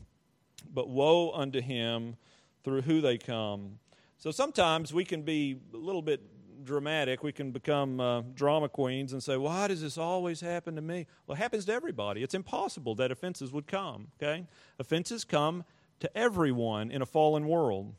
But 0.71 0.89
woe 0.89 1.31
unto 1.31 1.61
him 1.61 2.17
through 2.63 2.81
who 2.81 3.01
they 3.01 3.17
come. 3.17 3.79
So 4.17 4.31
sometimes 4.31 4.93
we 4.93 5.05
can 5.05 5.23
be 5.23 5.59
a 5.73 5.77
little 5.77 6.01
bit 6.01 6.21
dramatic. 6.63 7.23
We 7.23 7.31
can 7.31 7.51
become 7.51 7.99
uh, 7.99 8.21
drama 8.33 8.69
queens 8.69 9.13
and 9.13 9.23
say, 9.23 9.37
Why 9.37 9.67
does 9.67 9.81
this 9.81 9.97
always 9.97 10.41
happen 10.41 10.75
to 10.75 10.81
me? 10.81 11.07
Well, 11.25 11.35
it 11.35 11.39
happens 11.39 11.65
to 11.65 11.73
everybody. 11.73 12.23
It's 12.23 12.33
impossible 12.33 12.95
that 12.95 13.11
offenses 13.11 13.51
would 13.51 13.67
come, 13.67 14.07
okay? 14.21 14.45
Offenses 14.79 15.23
come 15.23 15.63
to 15.99 16.17
everyone 16.17 16.91
in 16.91 17.01
a 17.01 17.05
fallen 17.05 17.47
world. 17.47 17.93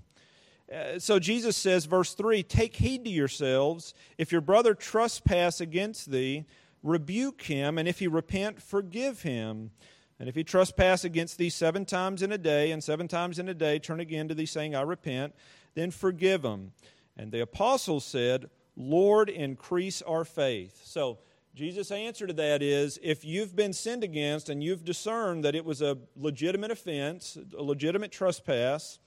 Uh, 0.73 0.99
so 0.99 1.19
Jesus 1.19 1.57
says, 1.57 1.85
verse 1.85 2.15
3 2.15 2.43
Take 2.43 2.77
heed 2.77 3.05
to 3.05 3.11
yourselves. 3.11 3.95
If 4.19 4.33
your 4.33 4.41
brother 4.41 4.75
trespass 4.75 5.61
against 5.61 6.11
thee, 6.11 6.45
rebuke 6.83 7.43
him, 7.43 7.79
and 7.79 7.89
if 7.89 7.99
he 7.99 8.07
repent, 8.07 8.63
forgive 8.63 9.23
him. 9.23 9.71
And 10.19 10.29
if 10.29 10.35
he 10.35 10.45
trespass 10.45 11.05
against 11.05 11.37
thee 11.37 11.51
seven 11.51 11.85
times 11.85 12.23
in 12.23 12.33
a 12.33 12.39
day, 12.39 12.73
and 12.73 12.83
seven 12.83 13.07
times 13.07 13.39
in 13.39 13.49
a 13.49 13.55
day 13.55 13.79
turn 13.79 14.01
again 14.01 14.29
to 14.29 14.35
thee, 14.35 14.47
saying, 14.47 14.75
I 14.75 14.83
repent, 14.83 15.35
then 15.75 15.91
forgive 15.91 16.45
him. 16.45 16.73
And 17.17 17.33
the 17.33 17.41
apostles 17.41 18.05
said, 18.05 18.49
Lord, 18.77 19.29
increase 19.29 20.03
our 20.03 20.25
faith. 20.25 20.81
So 20.85 21.19
Jesus' 21.55 21.91
answer 21.91 22.27
to 22.27 22.33
that 22.35 22.63
is 22.63 22.99
if 23.03 23.25
you've 23.25 23.57
been 23.57 23.73
sinned 23.73 24.05
against 24.05 24.49
and 24.49 24.63
you've 24.63 24.85
discerned 24.85 25.45
that 25.45 25.55
it 25.55 25.65
was 25.65 25.81
a 25.81 25.99
legitimate 26.15 26.71
offense, 26.71 27.39
a 27.57 27.63
legitimate 27.63 28.13
trespass, 28.13 28.99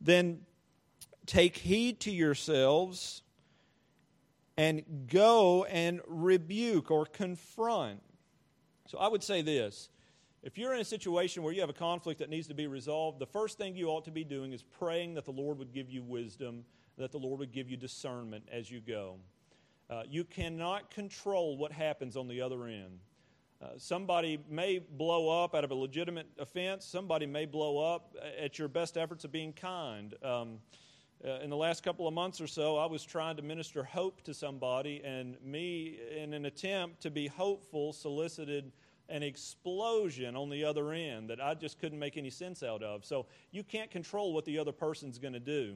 then 0.00 0.40
Take 1.30 1.58
heed 1.58 2.00
to 2.00 2.10
yourselves 2.10 3.22
and 4.56 5.06
go 5.06 5.62
and 5.62 6.00
rebuke 6.08 6.90
or 6.90 7.06
confront. 7.06 8.02
So 8.88 8.98
I 8.98 9.06
would 9.06 9.22
say 9.22 9.40
this 9.40 9.90
if 10.42 10.58
you're 10.58 10.74
in 10.74 10.80
a 10.80 10.84
situation 10.84 11.44
where 11.44 11.52
you 11.52 11.60
have 11.60 11.70
a 11.70 11.72
conflict 11.72 12.18
that 12.18 12.30
needs 12.30 12.48
to 12.48 12.54
be 12.54 12.66
resolved, 12.66 13.20
the 13.20 13.26
first 13.26 13.58
thing 13.58 13.76
you 13.76 13.90
ought 13.90 14.04
to 14.06 14.10
be 14.10 14.24
doing 14.24 14.52
is 14.52 14.64
praying 14.64 15.14
that 15.14 15.24
the 15.24 15.30
Lord 15.30 15.56
would 15.58 15.72
give 15.72 15.88
you 15.88 16.02
wisdom, 16.02 16.64
that 16.98 17.12
the 17.12 17.18
Lord 17.18 17.38
would 17.38 17.52
give 17.52 17.70
you 17.70 17.76
discernment 17.76 18.48
as 18.50 18.68
you 18.68 18.80
go. 18.80 19.14
Uh, 19.88 20.02
you 20.10 20.24
cannot 20.24 20.90
control 20.90 21.56
what 21.56 21.70
happens 21.70 22.16
on 22.16 22.26
the 22.26 22.40
other 22.40 22.66
end. 22.66 22.98
Uh, 23.62 23.66
somebody 23.76 24.40
may 24.48 24.80
blow 24.80 25.44
up 25.44 25.54
out 25.54 25.62
of 25.62 25.70
a 25.70 25.76
legitimate 25.76 26.26
offense. 26.40 26.84
Somebody 26.84 27.26
may 27.26 27.46
blow 27.46 27.78
up 27.94 28.16
at 28.36 28.58
your 28.58 28.66
best 28.66 28.96
efforts 28.96 29.24
of 29.24 29.30
being 29.30 29.52
kind. 29.52 30.12
Um, 30.24 30.58
uh, 31.24 31.40
in 31.40 31.50
the 31.50 31.56
last 31.56 31.82
couple 31.82 32.08
of 32.08 32.14
months 32.14 32.40
or 32.40 32.46
so, 32.46 32.78
I 32.78 32.86
was 32.86 33.04
trying 33.04 33.36
to 33.36 33.42
minister 33.42 33.84
hope 33.84 34.22
to 34.22 34.32
somebody, 34.32 35.02
and 35.04 35.36
me, 35.44 35.98
in 36.16 36.32
an 36.32 36.46
attempt 36.46 37.02
to 37.02 37.10
be 37.10 37.26
hopeful, 37.26 37.92
solicited 37.92 38.72
an 39.10 39.22
explosion 39.22 40.36
on 40.36 40.48
the 40.48 40.64
other 40.64 40.92
end 40.92 41.28
that 41.28 41.40
I 41.40 41.54
just 41.54 41.78
couldn't 41.78 41.98
make 41.98 42.16
any 42.16 42.30
sense 42.30 42.62
out 42.62 42.82
of. 42.82 43.04
So 43.04 43.26
you 43.50 43.62
can't 43.62 43.90
control 43.90 44.32
what 44.32 44.44
the 44.44 44.58
other 44.58 44.72
person's 44.72 45.18
going 45.18 45.34
to 45.34 45.40
do. 45.40 45.74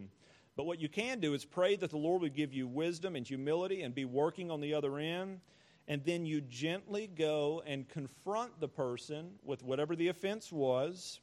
But 0.56 0.66
what 0.66 0.80
you 0.80 0.88
can 0.88 1.18
do 1.20 1.34
is 1.34 1.44
pray 1.44 1.76
that 1.76 1.90
the 1.90 1.98
Lord 1.98 2.22
would 2.22 2.34
give 2.34 2.52
you 2.52 2.66
wisdom 2.66 3.16
and 3.16 3.26
humility 3.26 3.82
and 3.82 3.94
be 3.94 4.04
working 4.04 4.50
on 4.50 4.60
the 4.60 4.72
other 4.72 4.98
end. 4.98 5.40
And 5.88 6.02
then 6.04 6.24
you 6.24 6.40
gently 6.40 7.08
go 7.08 7.62
and 7.66 7.88
confront 7.88 8.60
the 8.60 8.68
person 8.68 9.32
with 9.42 9.62
whatever 9.62 9.96
the 9.96 10.08
offense 10.08 10.50
was. 10.52 11.18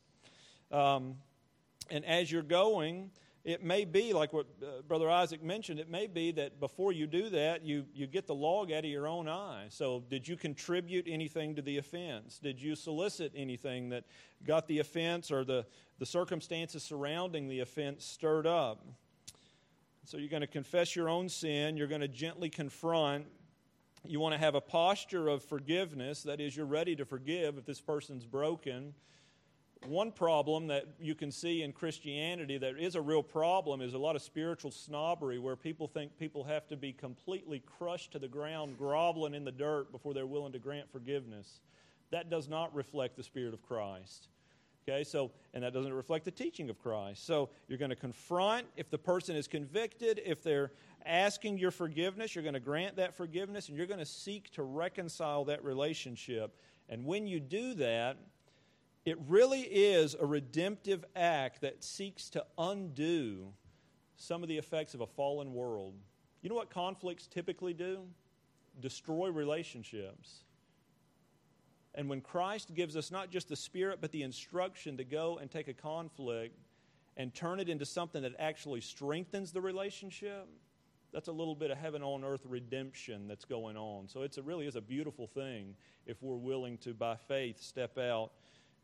Um, 0.70 1.16
and 1.90 2.06
as 2.06 2.32
you're 2.32 2.44
going, 2.44 3.10
it 3.44 3.64
may 3.64 3.86
be 3.86 4.14
like 4.14 4.34
what 4.34 4.46
uh, 4.62 4.82
brother 4.88 5.10
isaac 5.10 5.44
mentioned 5.44 5.80
it 5.80 5.90
may 5.90 6.06
be 6.08 6.32
that 6.32 6.60
before 6.60 6.92
you 6.92 7.08
do 7.08 7.30
that 7.30 7.64
you, 7.64 7.86
you 7.94 8.06
get 8.06 8.28
the 8.28 8.36
log 8.36 8.72
out 8.72 8.80
of 8.80 8.92
your 8.92 9.08
own 9.08 9.28
eye. 9.28 9.66
So 9.70 10.04
did 10.10 10.28
you 10.28 10.38
contribute 10.38 11.06
anything 11.08 11.56
to 11.56 11.62
the 11.62 11.78
offense? 11.78 12.40
Did 12.40 12.62
you 12.62 12.76
solicit 12.76 13.32
anything 13.36 13.90
that 13.90 14.04
got 14.46 14.68
the 14.68 14.80
offense 14.80 15.32
or 15.32 15.44
the, 15.44 15.66
the 16.00 16.06
circumstances 16.06 16.84
surrounding 16.84 17.48
the 17.48 17.62
offense 17.62 18.06
stirred 18.06 18.48
up? 18.48 18.86
So 20.06 20.18
you're 20.18 20.30
going 20.30 20.42
to 20.42 20.48
confess 20.48 20.96
your 20.96 21.10
own 21.10 21.30
sin 21.30 21.78
you're 21.78 21.88
going 21.88 22.02
to 22.02 22.08
gently 22.08 22.50
confront 22.50 23.26
you 24.04 24.20
want 24.20 24.34
to 24.34 24.40
have 24.40 24.56
a 24.56 24.62
posture 24.62 25.28
of 25.28 25.44
forgiveness 25.44 26.24
that 26.24 26.42
is 26.42 26.56
you're 26.56 26.66
ready 26.66 26.96
to 26.96 27.06
forgive 27.06 27.58
if 27.58 27.66
this 27.66 27.82
person's 27.82 28.26
broken 28.26 28.94
one 29.86 30.12
problem 30.12 30.68
that 30.68 30.86
you 31.00 31.16
can 31.16 31.32
see 31.32 31.64
in 31.64 31.74
Christianity 31.74 32.58
that 32.60 32.78
is 32.78 32.96
a 32.96 33.02
real 33.02 33.24
problem 33.24 33.82
is 33.82 33.94
a 33.94 33.98
lot 33.98 34.16
of 34.16 34.22
spiritual 34.22 34.72
snobbery 34.72 35.40
where 35.40 35.56
people 35.56 35.88
think 35.88 36.18
people 36.18 36.44
have 36.44 36.68
to 36.68 36.78
be 36.78 36.94
completely 36.94 37.64
crushed 37.78 38.12
to 38.12 38.20
the 38.20 38.28
ground, 38.28 38.78
groveling 38.78 39.34
in 39.34 39.44
the 39.44 39.52
dirt 39.52 39.92
before 39.92 40.14
they're 40.14 40.28
willing 40.28 40.54
to 40.54 40.60
grant 40.60 40.92
forgiveness. 40.92 41.62
That 42.12 42.30
does 42.30 42.48
not 42.48 42.74
reflect 42.76 43.18
the 43.18 43.24
Spirit 43.24 43.54
of 43.54 43.62
Christ. 43.64 44.28
Okay, 44.88 45.04
so, 45.04 45.32
and 45.54 45.64
that 45.64 45.74
doesn't 45.74 45.94
reflect 45.94 46.26
the 46.26 46.32
teaching 46.32 46.70
of 46.70 46.82
Christ. 46.82 47.26
So, 47.26 47.50
you're 47.68 47.78
going 47.78 47.90
to 47.90 47.96
confront 47.96 48.66
if 48.76 48.90
the 48.90 48.98
person 48.98 49.36
is 49.36 49.48
convicted, 49.48 50.20
if 50.26 50.42
they're 50.42 50.72
asking 51.06 51.60
your 51.60 51.70
forgiveness, 51.70 52.36
you're 52.36 52.44
going 52.44 52.56
to 52.56 52.60
grant 52.60 52.96
that 52.96 53.16
forgiveness, 53.16 53.70
and 53.70 53.78
you're 53.78 53.86
going 53.86 54.00
to 54.00 54.06
seek 54.06 54.50
to 54.52 54.64
reconcile 54.64 55.46
that 55.46 55.64
relationship. 55.64 56.56
And 56.90 57.06
when 57.06 57.28
you 57.28 57.40
do 57.40 57.76
that, 57.76 58.18
it 59.06 59.18
really 59.28 59.62
is 59.62 60.16
a 60.20 60.26
redemptive 60.26 61.04
act 61.16 61.62
that 61.62 61.84
seeks 61.84 62.30
to 62.32 62.46
undo 62.58 63.48
some 64.16 64.44
of 64.44 64.50
the 64.50 64.58
effects 64.58 64.94
of 64.94 65.02
a 65.02 65.08
fallen 65.08 65.54
world. 65.54 65.96
You 66.42 66.50
know 66.50 66.56
what 66.56 66.70
conflicts 66.70 67.28
typically 67.28 67.74
do? 67.74 68.04
Destroy 68.80 69.30
relationships. 69.30 70.44
And 71.96 72.08
when 72.08 72.22
Christ 72.22 72.74
gives 72.74 72.96
us 72.96 73.12
not 73.12 73.32
just 73.32 73.50
the 73.50 73.56
Spirit, 73.56 74.00
but 74.00 74.12
the 74.12 74.24
instruction 74.24 74.98
to 74.98 75.04
go 75.04 75.40
and 75.40 75.50
take 75.50 75.68
a 75.68 75.74
conflict 75.74 76.58
and 77.18 77.34
turn 77.34 77.60
it 77.60 77.68
into 77.68 77.86
something 77.86 78.22
that 78.22 78.34
actually 78.40 78.82
strengthens 78.82 79.52
the 79.52 79.60
relationship, 79.60 80.48
that's 81.12 81.28
a 81.28 81.32
little 81.32 81.56
bit 81.56 81.72
of 81.72 81.78
heaven 81.78 82.02
on 82.02 82.24
earth 82.24 82.46
redemption 82.46 83.28
that's 83.28 83.44
going 83.44 83.76
on. 83.76 84.08
So 84.08 84.22
it 84.22 84.38
really 84.46 84.68
is 84.68 84.78
a 84.78 84.82
beautiful 84.82 85.28
thing 85.28 85.76
if 86.06 86.22
we're 86.24 86.38
willing 86.38 86.78
to, 86.80 86.94
by 86.94 87.18
faith, 87.18 87.62
step 87.62 87.98
out 87.98 88.32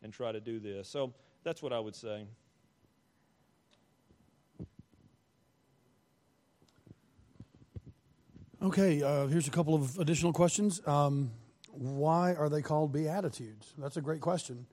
and 0.01 0.13
try 0.13 0.31
to 0.31 0.39
do 0.39 0.59
this. 0.59 0.87
So 0.87 1.13
that's 1.43 1.61
what 1.61 1.73
I 1.73 1.79
would 1.79 1.95
say. 1.95 2.25
Okay, 8.61 9.03
uh, 9.03 9.27
here's 9.27 9.47
a 9.47 9.51
couple 9.51 9.75
of 9.75 9.99
additional 9.99 10.33
questions. 10.33 10.81
Um, 10.87 11.31
why 11.71 12.33
are 12.33 12.49
they 12.49 12.63
called 12.63 12.91
Beatitudes? 12.91 13.71
That's 13.77 13.97
a 13.97 14.01
great 14.01 14.19
question. 14.19 14.65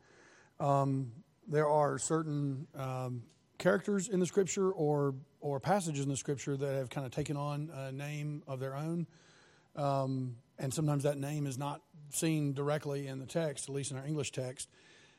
Um, 0.59 1.13
there 1.47 1.69
are 1.69 1.99
certain 1.99 2.67
um, 2.75 3.25
characters 3.59 4.09
in 4.09 4.21
the 4.21 4.27
Scripture 4.27 4.71
or, 4.71 5.15
or 5.41 5.61
passages 5.61 6.03
in 6.03 6.11
the 6.11 6.17
Scripture 6.17 6.57
that 6.57 6.75
have 6.75 6.89
kind 6.89 7.07
of 7.07 7.13
taken 7.13 7.37
on 7.37 7.71
a 7.75 7.93
name 7.93 8.43
of 8.47 8.59
their 8.59 8.75
own. 8.75 9.07
Um, 9.77 10.37
and 10.59 10.73
sometimes 10.73 11.03
that 11.03 11.19
name 11.19 11.47
is 11.47 11.59
not 11.59 11.83
seen 12.11 12.55
directly 12.55 13.07
in 13.07 13.19
the 13.19 13.27
text, 13.27 13.69
at 13.69 13.75
least 13.75 13.91
in 13.91 13.99
our 13.99 14.07
English 14.07 14.33
text. 14.33 14.69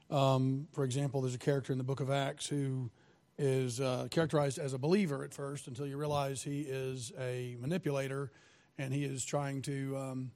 Um, 0.09 0.67
for 0.71 0.83
example, 0.83 1.21
there's 1.21 1.35
a 1.35 1.39
character 1.39 1.71
in 1.71 1.77
the 1.77 1.83
Book 1.83 1.99
of 1.99 2.09
Acts 2.09 2.47
who 2.47 2.91
is 3.37 3.81
uh, 3.81 4.07
characterized 4.11 4.59
as 4.59 4.73
a 4.73 4.77
believer 4.77 5.23
at 5.23 5.33
first 5.33 5.67
until 5.67 5.85
you 5.85 5.97
realize 5.97 6.41
he 6.41 6.61
is 6.61 7.11
a 7.19 7.57
manipulator 7.59 8.31
and 8.77 8.93
he 8.93 9.03
is 9.03 9.25
trying 9.25 9.61
to 9.63 9.97
um, 9.97 10.31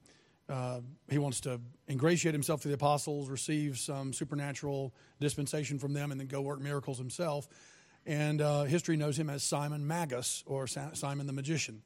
uh, 0.50 0.80
he 1.10 1.20
wants 1.20 1.40
to 1.42 1.62
ingratiate 1.88 2.34
himself 2.34 2.62
to 2.62 2.68
the 2.68 2.74
apostles 2.74 3.30
receive 3.30 3.78
some 3.78 4.12
supernatural 4.12 4.94
dispensation 5.20 5.78
from 5.78 5.94
them 5.94 6.12
and 6.12 6.20
then 6.20 6.28
go 6.28 6.42
work 6.42 6.60
miracles 6.60 6.98
himself. 6.98 7.48
And 8.06 8.42
uh, 8.42 8.64
history 8.64 8.98
knows 8.98 9.18
him 9.18 9.30
as 9.30 9.44
simon 9.44 9.86
magus 9.86 10.44
or 10.48 10.66
simon 10.66 11.28
the 11.28 11.34
magician. 11.34 11.84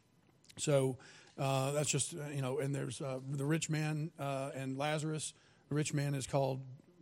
So 0.57 0.97
uh, 1.37 1.71
that's 1.71 1.89
just 1.89 2.13
uh, 2.13 2.29
you 2.33 2.41
know 2.41 2.59
and 2.59 2.73
there's 2.73 3.01
uh, 3.01 3.19
the 3.29 3.45
rich 3.45 3.69
man 3.69 4.11
and 4.19 4.77
lazarus. 4.77 5.33
The 5.69 5.75
rich 5.75 5.93
man 5.93 6.15
is 6.15 6.25
called 6.25 6.61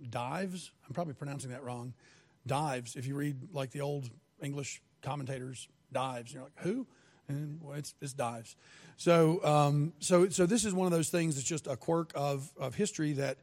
dives 0.10 0.72
i'm 0.88 0.94
probably 0.94 1.14
pronouncing 1.14 1.52
that 1.52 1.64
wrong 1.64 1.94
dives. 2.46 2.96
If 2.96 3.06
you 3.06 3.16
read 3.16 3.38
like 3.54 3.72
the 3.72 3.82
old 3.82 4.10
English 4.42 4.82
commentators, 5.02 5.68
dives, 5.92 6.34
you're 6.34 6.44
like, 6.44 6.58
who? 6.58 6.88
And 7.28 7.60
well, 7.62 7.78
it's, 7.78 7.94
it's 8.02 8.14
dives. 8.14 8.56
So, 8.98 9.44
um, 9.44 9.94
so, 10.00 10.30
so 10.30 10.46
this 10.46 10.66
is 10.66 10.74
one 10.74 10.86
of 10.86 10.92
those 10.92 11.10
things 11.10 11.36
that's 11.36 11.48
just 11.48 11.68
a 11.68 11.76
quirk 11.76 12.12
of, 12.16 12.52
of 12.60 12.76
history 12.76 13.14
that 13.14 13.38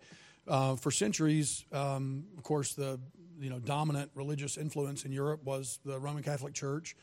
uh, 0.46 0.76
for 0.76 0.90
centuries, 0.90 1.64
um, 1.72 2.24
of 2.36 2.42
course, 2.42 2.74
the 2.74 2.98
you 3.40 3.50
know 3.50 3.58
dominant 3.60 4.10
religious 4.14 4.56
influence 4.56 5.04
in 5.04 5.12
Europe 5.12 5.44
was 5.44 5.78
the 5.84 5.98
Roman 5.98 6.22
Catholic 6.22 6.54
Church, 6.54 6.96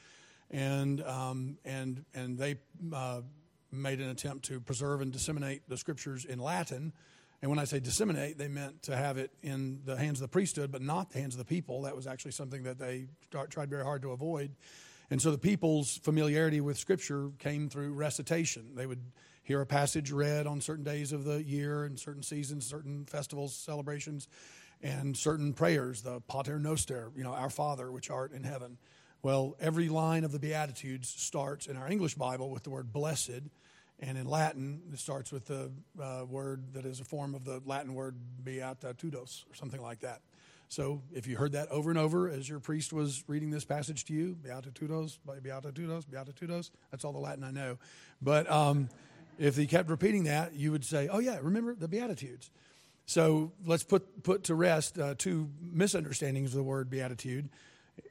and 0.49 1.01
um, 1.03 1.57
and 1.63 2.03
and 2.15 2.39
they 2.39 2.55
uh, 2.91 3.21
made 3.71 3.99
an 3.99 4.09
attempt 4.09 4.45
to 4.45 4.59
preserve 4.59 5.01
and 5.01 5.13
disseminate 5.13 5.61
the 5.69 5.77
scriptures 5.77 6.25
in 6.25 6.39
Latin 6.39 6.91
and 7.45 7.51
when 7.51 7.59
I 7.59 7.65
say 7.65 7.79
disseminate, 7.79 8.39
they 8.39 8.47
meant 8.47 8.81
to 8.81 8.95
have 8.95 9.19
it 9.19 9.29
in 9.43 9.79
the 9.85 9.95
hands 9.95 10.19
of 10.19 10.23
the 10.23 10.31
priesthood, 10.31 10.71
but 10.71 10.81
not 10.81 11.11
the 11.11 11.19
hands 11.19 11.35
of 11.35 11.37
the 11.37 11.45
people. 11.45 11.83
That 11.83 11.95
was 11.95 12.07
actually 12.07 12.31
something 12.31 12.63
that 12.63 12.79
they 12.79 13.05
tried 13.51 13.69
very 13.69 13.83
hard 13.83 14.01
to 14.01 14.13
avoid. 14.13 14.55
And 15.11 15.21
so 15.21 15.29
the 15.29 15.37
people's 15.37 15.97
familiarity 15.97 16.59
with 16.59 16.79
Scripture 16.79 17.29
came 17.37 17.69
through 17.69 17.93
recitation. 17.93 18.71
They 18.73 18.87
would 18.87 19.11
hear 19.43 19.61
a 19.61 19.65
passage 19.67 20.11
read 20.11 20.47
on 20.47 20.59
certain 20.59 20.83
days 20.83 21.11
of 21.11 21.23
the 21.23 21.43
year 21.43 21.83
and 21.83 21.99
certain 21.99 22.23
seasons, 22.23 22.65
certain 22.65 23.05
festivals, 23.05 23.55
celebrations, 23.55 24.27
and 24.81 25.15
certain 25.15 25.53
prayers, 25.53 26.01
the 26.01 26.21
Pater 26.21 26.57
Noster, 26.57 27.11
you 27.15 27.23
know, 27.23 27.33
Our 27.33 27.51
Father, 27.51 27.91
which 27.91 28.09
art 28.09 28.31
in 28.31 28.43
heaven. 28.43 28.79
Well, 29.21 29.55
every 29.59 29.87
line 29.87 30.23
of 30.23 30.31
the 30.31 30.39
Beatitudes 30.39 31.09
starts 31.09 31.67
in 31.67 31.77
our 31.77 31.87
English 31.87 32.15
Bible 32.15 32.49
with 32.49 32.63
the 32.63 32.71
word 32.71 32.91
blessed 32.91 33.43
and 33.99 34.17
in 34.17 34.27
Latin, 34.27 34.81
it 34.91 34.99
starts 34.99 35.31
with 35.31 35.45
the 35.45 35.71
uh, 36.01 36.25
word 36.27 36.73
that 36.73 36.85
is 36.85 36.99
a 36.99 37.05
form 37.05 37.33
of 37.33 37.45
the 37.45 37.61
Latin 37.65 37.93
word 37.93 38.15
beatitudos 38.43 39.43
or 39.49 39.55
something 39.55 39.81
like 39.81 40.01
that. 40.01 40.21
So 40.67 41.01
if 41.13 41.27
you 41.27 41.37
heard 41.37 41.53
that 41.53 41.69
over 41.69 41.89
and 41.89 41.99
over 41.99 42.27
as 42.27 42.49
your 42.49 42.59
priest 42.59 42.91
was 42.91 43.23
reading 43.27 43.51
this 43.51 43.63
passage 43.63 44.03
to 44.05 44.13
you, 44.13 44.35
beatitudos, 44.45 45.19
beatitudos, 45.25 46.05
beatitudos, 46.05 46.71
that's 46.91 47.05
all 47.05 47.13
the 47.13 47.19
Latin 47.19 47.43
I 47.43 47.51
know. 47.51 47.77
But 48.21 48.49
um, 48.51 48.89
if 49.39 49.55
he 49.55 49.67
kept 49.67 49.89
repeating 49.89 50.23
that, 50.25 50.53
you 50.53 50.71
would 50.71 50.83
say, 50.83 51.07
oh, 51.07 51.19
yeah, 51.19 51.37
remember 51.41 51.75
the 51.75 51.87
Beatitudes. 51.87 52.49
So 53.05 53.51
let's 53.65 53.83
put, 53.83 54.23
put 54.23 54.45
to 54.45 54.55
rest 54.55 54.97
uh, 54.97 55.13
two 55.17 55.49
misunderstandings 55.61 56.51
of 56.51 56.57
the 56.57 56.63
word 56.63 56.89
beatitude. 56.89 57.49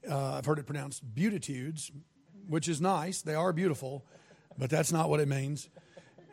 Uh, 0.09 0.35
I've 0.35 0.47
heard 0.47 0.59
it 0.59 0.67
pronounced 0.67 1.03
beatitudes, 1.15 1.91
which 2.49 2.69
is 2.69 2.81
nice. 2.81 3.21
They 3.21 3.35
are 3.35 3.53
beautiful 3.53 4.05
but 4.59 4.71
that's 4.71 4.93
not 4.93 5.09
what 5.09 5.21
it 5.21 5.29
means. 5.29 5.69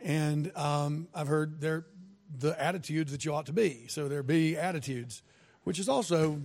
And 0.02 0.56
um, 0.56 1.08
I've 1.14 1.28
heard 1.28 1.60
they're 1.60 1.84
the 2.38 2.60
attitudes 2.60 3.12
that 3.12 3.24
you 3.24 3.34
ought 3.34 3.46
to 3.46 3.52
be. 3.52 3.86
So 3.88 4.08
there 4.08 4.22
be 4.22 4.56
attitudes, 4.56 5.22
which 5.64 5.78
is 5.78 5.88
also 5.88 6.40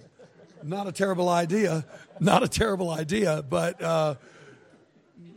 not 0.63 0.87
a 0.87 0.91
terrible 0.91 1.29
idea. 1.29 1.85
Not 2.19 2.43
a 2.43 2.47
terrible 2.47 2.89
idea, 2.89 3.43
but 3.47 3.81
uh, 3.81 4.15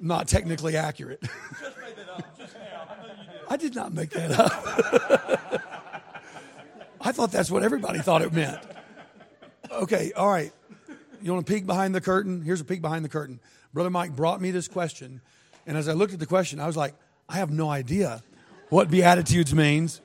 not 0.00 0.28
technically 0.28 0.76
accurate. 0.76 1.22
I 3.48 3.56
did 3.56 3.74
not 3.74 3.92
make 3.92 4.10
that 4.10 4.30
up. 4.32 4.52
I 7.00 7.12
thought 7.12 7.32
that's 7.32 7.50
what 7.50 7.62
everybody 7.62 7.98
thought 8.00 8.22
it 8.22 8.32
meant. 8.32 8.60
Okay, 9.70 10.12
all 10.12 10.28
right. 10.28 10.52
You 11.22 11.32
want 11.32 11.46
to 11.46 11.52
peek 11.52 11.66
behind 11.66 11.94
the 11.94 12.00
curtain? 12.00 12.42
Here's 12.42 12.60
a 12.60 12.64
peek 12.64 12.80
behind 12.80 13.04
the 13.04 13.08
curtain. 13.08 13.40
Brother 13.72 13.90
Mike 13.90 14.16
brought 14.16 14.40
me 14.40 14.50
this 14.50 14.68
question 14.68 15.20
and 15.70 15.78
as 15.78 15.86
I 15.86 15.92
looked 15.92 16.12
at 16.12 16.18
the 16.18 16.26
question, 16.26 16.58
I 16.58 16.66
was 16.66 16.76
like, 16.76 16.94
I 17.28 17.36
have 17.36 17.52
no 17.52 17.70
idea 17.70 18.24
what 18.70 18.90
Beatitudes 18.90 19.54
means. 19.54 20.00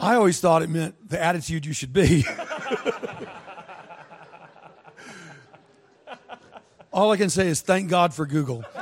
I 0.00 0.16
always 0.16 0.40
thought 0.40 0.62
it 0.62 0.68
meant 0.68 1.08
the 1.08 1.22
attitude 1.22 1.64
you 1.64 1.72
should 1.72 1.92
be. 1.92 2.24
All 6.92 7.12
I 7.12 7.16
can 7.16 7.30
say 7.30 7.46
is 7.46 7.60
thank 7.60 7.88
God 7.88 8.12
for 8.12 8.26
Google. 8.26 8.64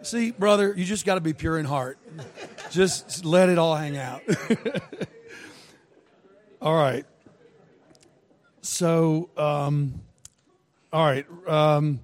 See, 0.00 0.30
brother, 0.30 0.72
you 0.74 0.86
just 0.86 1.04
got 1.04 1.16
to 1.16 1.20
be 1.20 1.34
pure 1.34 1.58
in 1.58 1.66
heart. 1.66 1.98
Just 2.70 3.26
let 3.26 3.50
it 3.50 3.58
all 3.58 3.76
hang 3.76 3.98
out. 3.98 4.22
all 6.62 6.74
right. 6.74 7.04
So, 8.64 9.28
um, 9.36 10.00
all 10.90 11.04
right. 11.04 11.26
Um, 11.46 12.00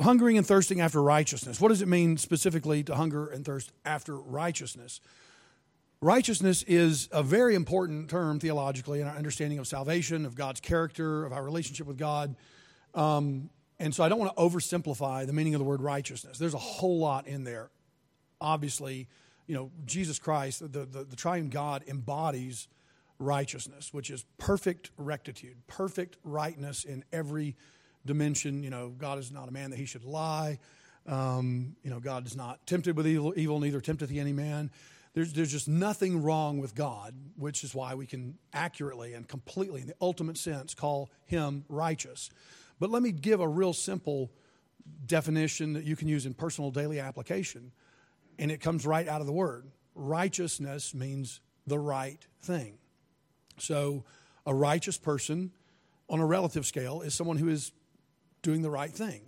hungering 0.00 0.36
and 0.36 0.44
thirsting 0.44 0.80
after 0.80 1.00
righteousness. 1.00 1.60
What 1.60 1.68
does 1.68 1.80
it 1.80 1.86
mean 1.86 2.16
specifically 2.16 2.82
to 2.84 2.96
hunger 2.96 3.28
and 3.28 3.44
thirst 3.44 3.70
after 3.84 4.16
righteousness? 4.16 5.00
Righteousness 6.00 6.64
is 6.64 7.08
a 7.12 7.22
very 7.22 7.54
important 7.54 8.10
term 8.10 8.40
theologically 8.40 9.00
in 9.00 9.06
our 9.06 9.14
understanding 9.14 9.60
of 9.60 9.68
salvation, 9.68 10.26
of 10.26 10.34
God's 10.34 10.60
character, 10.60 11.24
of 11.24 11.32
our 11.32 11.44
relationship 11.44 11.86
with 11.86 11.98
God. 11.98 12.34
Um, 12.94 13.48
and 13.78 13.94
so 13.94 14.02
I 14.02 14.08
don't 14.08 14.18
want 14.18 14.36
to 14.36 14.42
oversimplify 14.42 15.24
the 15.24 15.32
meaning 15.32 15.54
of 15.54 15.60
the 15.60 15.64
word 15.64 15.82
righteousness. 15.82 16.36
There's 16.36 16.54
a 16.54 16.58
whole 16.58 16.98
lot 16.98 17.28
in 17.28 17.44
there. 17.44 17.70
Obviously, 18.40 19.06
you 19.46 19.54
know, 19.54 19.70
Jesus 19.86 20.18
Christ, 20.18 20.60
the, 20.72 20.84
the, 20.84 21.04
the 21.04 21.16
triune 21.16 21.48
God, 21.48 21.84
embodies 21.86 22.66
righteousness, 23.20 23.92
which 23.92 24.10
is 24.10 24.24
perfect 24.38 24.90
rectitude, 24.96 25.56
perfect 25.68 26.16
rightness 26.24 26.84
in 26.84 27.04
every 27.12 27.54
dimension. 28.04 28.64
You 28.64 28.70
know, 28.70 28.88
God 28.88 29.18
is 29.18 29.30
not 29.30 29.48
a 29.48 29.52
man 29.52 29.70
that 29.70 29.76
he 29.76 29.84
should 29.84 30.04
lie. 30.04 30.58
Um, 31.06 31.76
you 31.84 31.90
know, 31.90 32.00
God 32.00 32.26
is 32.26 32.34
not 32.34 32.66
tempted 32.66 32.96
with 32.96 33.06
evil, 33.06 33.32
evil, 33.36 33.60
neither 33.60 33.80
tempteth 33.80 34.10
he 34.10 34.18
any 34.18 34.32
man. 34.32 34.70
There's, 35.12 35.32
there's 35.32 35.50
just 35.50 35.68
nothing 35.68 36.22
wrong 36.22 36.58
with 36.58 36.74
God, 36.74 37.14
which 37.36 37.64
is 37.64 37.74
why 37.74 37.94
we 37.94 38.06
can 38.06 38.38
accurately 38.52 39.12
and 39.12 39.26
completely, 39.26 39.80
in 39.80 39.88
the 39.88 39.94
ultimate 40.00 40.38
sense, 40.38 40.72
call 40.72 41.10
him 41.26 41.64
righteous. 41.68 42.30
But 42.78 42.90
let 42.90 43.02
me 43.02 43.12
give 43.12 43.40
a 43.40 43.48
real 43.48 43.72
simple 43.72 44.30
definition 45.06 45.74
that 45.74 45.84
you 45.84 45.96
can 45.96 46.08
use 46.08 46.26
in 46.26 46.34
personal 46.34 46.70
daily 46.70 47.00
application, 47.00 47.72
and 48.38 48.50
it 48.50 48.60
comes 48.60 48.86
right 48.86 49.06
out 49.08 49.20
of 49.20 49.26
the 49.26 49.32
word. 49.32 49.66
Righteousness 49.94 50.94
means 50.94 51.40
the 51.66 51.78
right 51.78 52.24
thing. 52.40 52.78
So, 53.60 54.04
a 54.46 54.54
righteous 54.54 54.98
person 54.98 55.52
on 56.08 56.20
a 56.20 56.26
relative 56.26 56.66
scale 56.66 57.02
is 57.02 57.14
someone 57.14 57.36
who 57.36 57.48
is 57.48 57.72
doing 58.42 58.62
the 58.62 58.70
right 58.70 58.90
thing. 58.90 59.22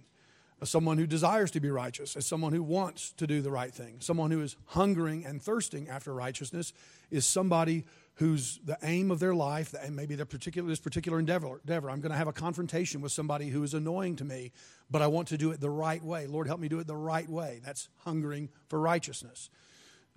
Someone 0.64 0.97
who 0.97 1.09
desires 1.09 1.51
to 1.53 1.61
be 1.61 1.71
righteous 1.71 2.14
is 2.14 2.25
someone 2.25 2.53
who 2.53 2.62
wants 2.62 3.12
to 3.14 3.27
do 3.27 3.42
the 3.42 3.51
right 3.51 3.75
thing. 3.75 3.97
Someone 3.99 4.31
who 4.31 4.40
is 4.40 4.57
hungering 4.66 5.27
and 5.27 5.42
thirsting 5.42 5.88
after 5.88 6.14
righteousness 6.14 6.73
is 7.11 7.27
somebody 7.27 7.85
whose 8.16 8.61
the 8.64 8.79
aim 8.85 9.11
of 9.11 9.18
their 9.18 9.35
life, 9.35 9.75
and 9.75 9.97
maybe 9.97 10.14
their 10.14 10.27
particular 10.27 10.68
this 10.68 10.79
particular 10.79 11.18
endeavor, 11.18 11.59
endeavor. 11.64 11.90
I'm 11.90 12.01
going 12.01 12.12
to 12.12 12.18
have 12.18 12.29
a 12.29 12.33
confrontation 12.33 13.01
with 13.01 13.11
somebody 13.11 13.49
who 13.49 13.62
is 13.64 13.75
annoying 13.75 14.16
to 14.16 14.25
me, 14.25 14.53
but 14.88 15.03
I 15.03 15.09
want 15.09 15.29
to 15.29 15.38
do 15.38 15.51
it 15.51 15.61
the 15.61 15.71
right 15.71 16.03
way. 16.03 16.29
Lord, 16.29 16.47
help 16.47 16.61
me 16.61 16.68
do 16.68 16.79
it 16.79 16.87
the 16.87 16.95
right 16.97 17.29
way. 17.29 17.61
That's 17.64 17.88
hungering 18.05 18.49
for 18.68 18.79
righteousness 18.79 19.51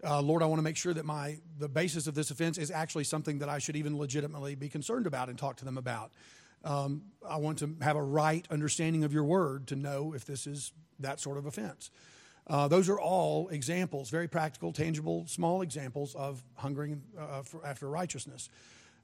uh, 0.06 0.22
Lord, 0.22 0.44
I 0.44 0.46
want 0.46 0.60
to 0.60 0.64
make 0.64 0.78
sure 0.78 0.94
that 0.94 1.06
my 1.06 1.38
the 1.58 1.68
basis 1.68 2.08
of 2.08 2.16
this 2.16 2.32
offense 2.32 2.58
is 2.58 2.72
actually 2.72 3.04
something 3.06 3.40
that 3.40 3.50
I 3.50 3.60
should 3.60 3.76
even 3.76 3.98
legitimately 3.98 4.56
be 4.56 4.70
concerned 4.70 5.08
about 5.08 5.30
and 5.30 5.38
talk 5.38 5.58
to 5.58 5.66
them 5.66 5.78
about. 5.78 6.12
Um, 6.64 7.04
I 7.28 7.38
want 7.38 7.60
to 7.60 7.76
have 7.82 7.96
a 7.96 8.04
right 8.04 8.46
understanding 8.50 9.04
of 9.04 9.14
your 9.14 9.24
word 9.24 9.68
to 9.68 9.76
know 9.76 10.14
if 10.14 10.26
this 10.26 10.48
is 10.48 10.72
that 11.00 11.20
sort 11.20 11.38
of 11.38 11.46
offense. 11.46 11.92
Uh, 12.48 12.68
those 12.68 12.90
are 12.90 13.00
all 13.00 13.48
examples, 13.50 14.10
very 14.10 14.28
practical, 14.28 14.72
tangible, 14.72 15.26
small 15.28 15.62
examples 15.62 16.14
of 16.16 16.44
hungering 16.56 17.02
uh, 17.20 17.42
for, 17.42 17.66
after 17.66 17.90
righteousness. 17.90 18.50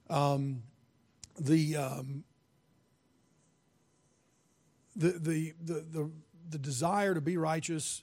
Um, 0.08 0.62
the 1.40 1.76
um, 1.76 2.24
the, 4.96 5.08
the, 5.08 5.54
the, 5.64 5.84
the, 5.90 6.10
the 6.50 6.58
desire 6.58 7.14
to 7.14 7.20
be 7.20 7.36
righteous, 7.36 8.02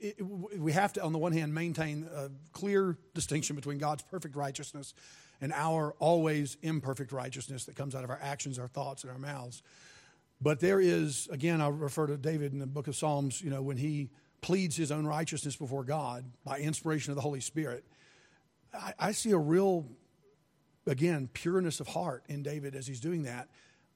it, 0.00 0.16
it, 0.18 0.58
we 0.58 0.72
have 0.72 0.92
to, 0.94 1.02
on 1.02 1.12
the 1.12 1.18
one 1.18 1.32
hand, 1.32 1.54
maintain 1.54 2.08
a 2.14 2.30
clear 2.52 2.96
distinction 3.14 3.56
between 3.56 3.78
God's 3.78 4.02
perfect 4.02 4.36
righteousness 4.36 4.94
and 5.40 5.52
our 5.52 5.94
always 5.98 6.56
imperfect 6.62 7.12
righteousness 7.12 7.64
that 7.66 7.76
comes 7.76 7.94
out 7.94 8.04
of 8.04 8.10
our 8.10 8.18
actions, 8.22 8.58
our 8.58 8.68
thoughts, 8.68 9.02
and 9.02 9.12
our 9.12 9.18
mouths. 9.18 9.62
But 10.40 10.60
there 10.60 10.80
is, 10.80 11.28
again, 11.30 11.60
I 11.60 11.68
refer 11.68 12.06
to 12.06 12.16
David 12.16 12.52
in 12.52 12.58
the 12.58 12.66
book 12.66 12.88
of 12.88 12.96
Psalms, 12.96 13.40
you 13.40 13.50
know, 13.50 13.62
when 13.62 13.76
he 13.76 14.10
pleads 14.40 14.76
his 14.76 14.92
own 14.92 15.06
righteousness 15.06 15.56
before 15.56 15.84
God 15.84 16.24
by 16.44 16.58
inspiration 16.58 17.10
of 17.10 17.16
the 17.16 17.22
Holy 17.22 17.40
Spirit. 17.40 17.84
I, 18.74 18.92
I 18.98 19.12
see 19.12 19.30
a 19.30 19.38
real, 19.38 19.86
again, 20.86 21.28
pureness 21.32 21.80
of 21.80 21.88
heart 21.88 22.24
in 22.28 22.42
David 22.42 22.74
as 22.74 22.86
he's 22.86 23.00
doing 23.00 23.22
that. 23.24 23.48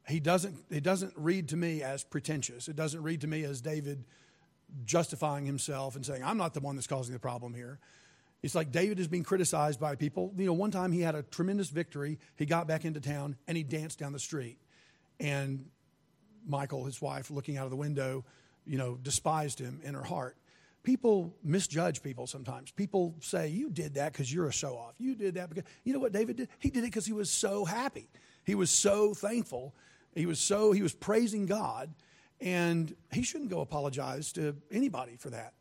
He 0.08 0.18
doesn't, 0.18 0.56
it 0.70 0.82
doesn't 0.82 1.12
read 1.16 1.48
to 1.50 1.56
me 1.56 1.82
as 1.82 2.04
pretentious. 2.04 2.68
It 2.68 2.76
doesn't 2.76 3.02
read 3.02 3.20
to 3.20 3.26
me 3.26 3.44
as 3.44 3.60
David 3.60 4.04
justifying 4.84 5.46
himself 5.46 5.96
and 5.96 6.04
saying, 6.04 6.22
I'm 6.24 6.36
not 6.36 6.54
the 6.54 6.60
one 6.60 6.76
that's 6.76 6.86
causing 6.86 7.12
the 7.12 7.18
problem 7.18 7.54
here. 7.54 7.78
It's 8.42 8.54
like 8.54 8.72
David 8.72 8.98
is 8.98 9.08
being 9.08 9.22
criticized 9.22 9.80
by 9.80 9.96
people. 9.96 10.32
You 10.36 10.46
know, 10.46 10.52
one 10.54 10.70
time 10.70 10.92
he 10.92 11.00
had 11.02 11.14
a 11.14 11.22
tremendous 11.22 11.68
victory. 11.68 12.18
He 12.36 12.46
got 12.46 12.66
back 12.66 12.84
into 12.84 13.00
town 13.00 13.36
and 13.46 13.56
he 13.56 13.62
danced 13.62 13.98
down 13.98 14.12
the 14.12 14.18
street. 14.18 14.58
And 15.18 15.66
Michal, 16.46 16.84
his 16.84 17.02
wife, 17.02 17.30
looking 17.30 17.58
out 17.58 17.64
of 17.64 17.70
the 17.70 17.76
window, 17.76 18.24
you 18.64 18.78
know, 18.78 18.96
despised 18.96 19.58
him 19.58 19.80
in 19.84 19.94
her 19.94 20.02
heart. 20.02 20.36
People 20.82 21.34
misjudge 21.44 22.02
people 22.02 22.26
sometimes. 22.26 22.70
People 22.70 23.14
say, 23.20 23.48
You 23.48 23.68
did 23.68 23.94
that 23.94 24.12
because 24.12 24.32
you're 24.32 24.46
a 24.46 24.52
show 24.52 24.78
off. 24.78 24.94
You 24.98 25.14
did 25.14 25.34
that 25.34 25.50
because, 25.50 25.64
you 25.84 25.92
know 25.92 25.98
what 25.98 26.12
David 26.12 26.36
did? 26.36 26.48
He 26.58 26.70
did 26.70 26.78
it 26.78 26.86
because 26.86 27.04
he 27.04 27.12
was 27.12 27.30
so 27.30 27.66
happy. 27.66 28.08
He 28.44 28.54
was 28.54 28.70
so 28.70 29.12
thankful. 29.12 29.74
He 30.14 30.24
was 30.24 30.40
so, 30.40 30.72
he 30.72 30.82
was 30.82 30.94
praising 30.94 31.44
God. 31.44 31.92
And 32.40 32.94
he 33.12 33.22
shouldn't 33.22 33.50
go 33.50 33.60
apologize 33.60 34.32
to 34.32 34.56
anybody 34.70 35.16
for 35.16 35.30
that. 35.30 35.52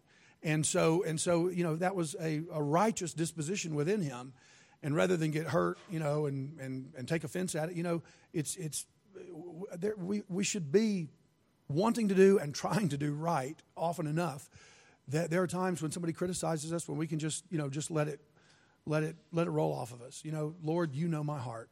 And 0.41 0.65
so, 0.65 1.03
and 1.03 1.19
so, 1.19 1.49
you 1.49 1.63
know, 1.63 1.75
that 1.75 1.95
was 1.95 2.15
a, 2.21 2.41
a 2.53 2.63
righteous 2.63 3.13
disposition 3.13 3.75
within 3.75 4.01
him. 4.01 4.33
And 4.81 4.95
rather 4.95 5.17
than 5.17 5.31
get 5.31 5.47
hurt, 5.47 5.77
you 5.91 5.99
know, 5.99 6.25
and, 6.25 6.57
and, 6.59 6.93
and 6.97 7.07
take 7.07 7.25
offense 7.25 7.53
at 7.55 7.69
it, 7.69 7.75
you 7.75 7.83
know, 7.83 8.01
it's, 8.31 8.55
it's, 8.55 8.85
there, 9.77 9.95
we, 9.97 10.23
we 10.29 10.45
should 10.45 10.71
be 10.71 11.07
wanting 11.67 12.07
to 12.07 12.15
do 12.15 12.39
and 12.39 12.55
trying 12.55 12.87
to 12.89 12.97
do 12.97 13.13
right 13.13 13.61
often 13.75 14.07
enough 14.07 14.49
that 15.09 15.29
there 15.29 15.41
are 15.41 15.47
times 15.47 15.81
when 15.81 15.91
somebody 15.91 16.13
criticizes 16.13 16.71
us 16.71 16.87
when 16.87 16.97
we 16.97 17.07
can 17.07 17.19
just, 17.19 17.43
you 17.49 17.57
know, 17.57 17.69
just 17.69 17.91
let 17.91 18.07
it, 18.07 18.21
let 18.85 19.03
it, 19.03 19.17
let 19.33 19.47
it 19.47 19.49
roll 19.49 19.73
off 19.73 19.91
of 19.91 20.01
us. 20.01 20.21
You 20.23 20.31
know, 20.31 20.55
Lord, 20.63 20.95
you 20.95 21.07
know 21.07 21.23
my 21.23 21.39
heart. 21.39 21.69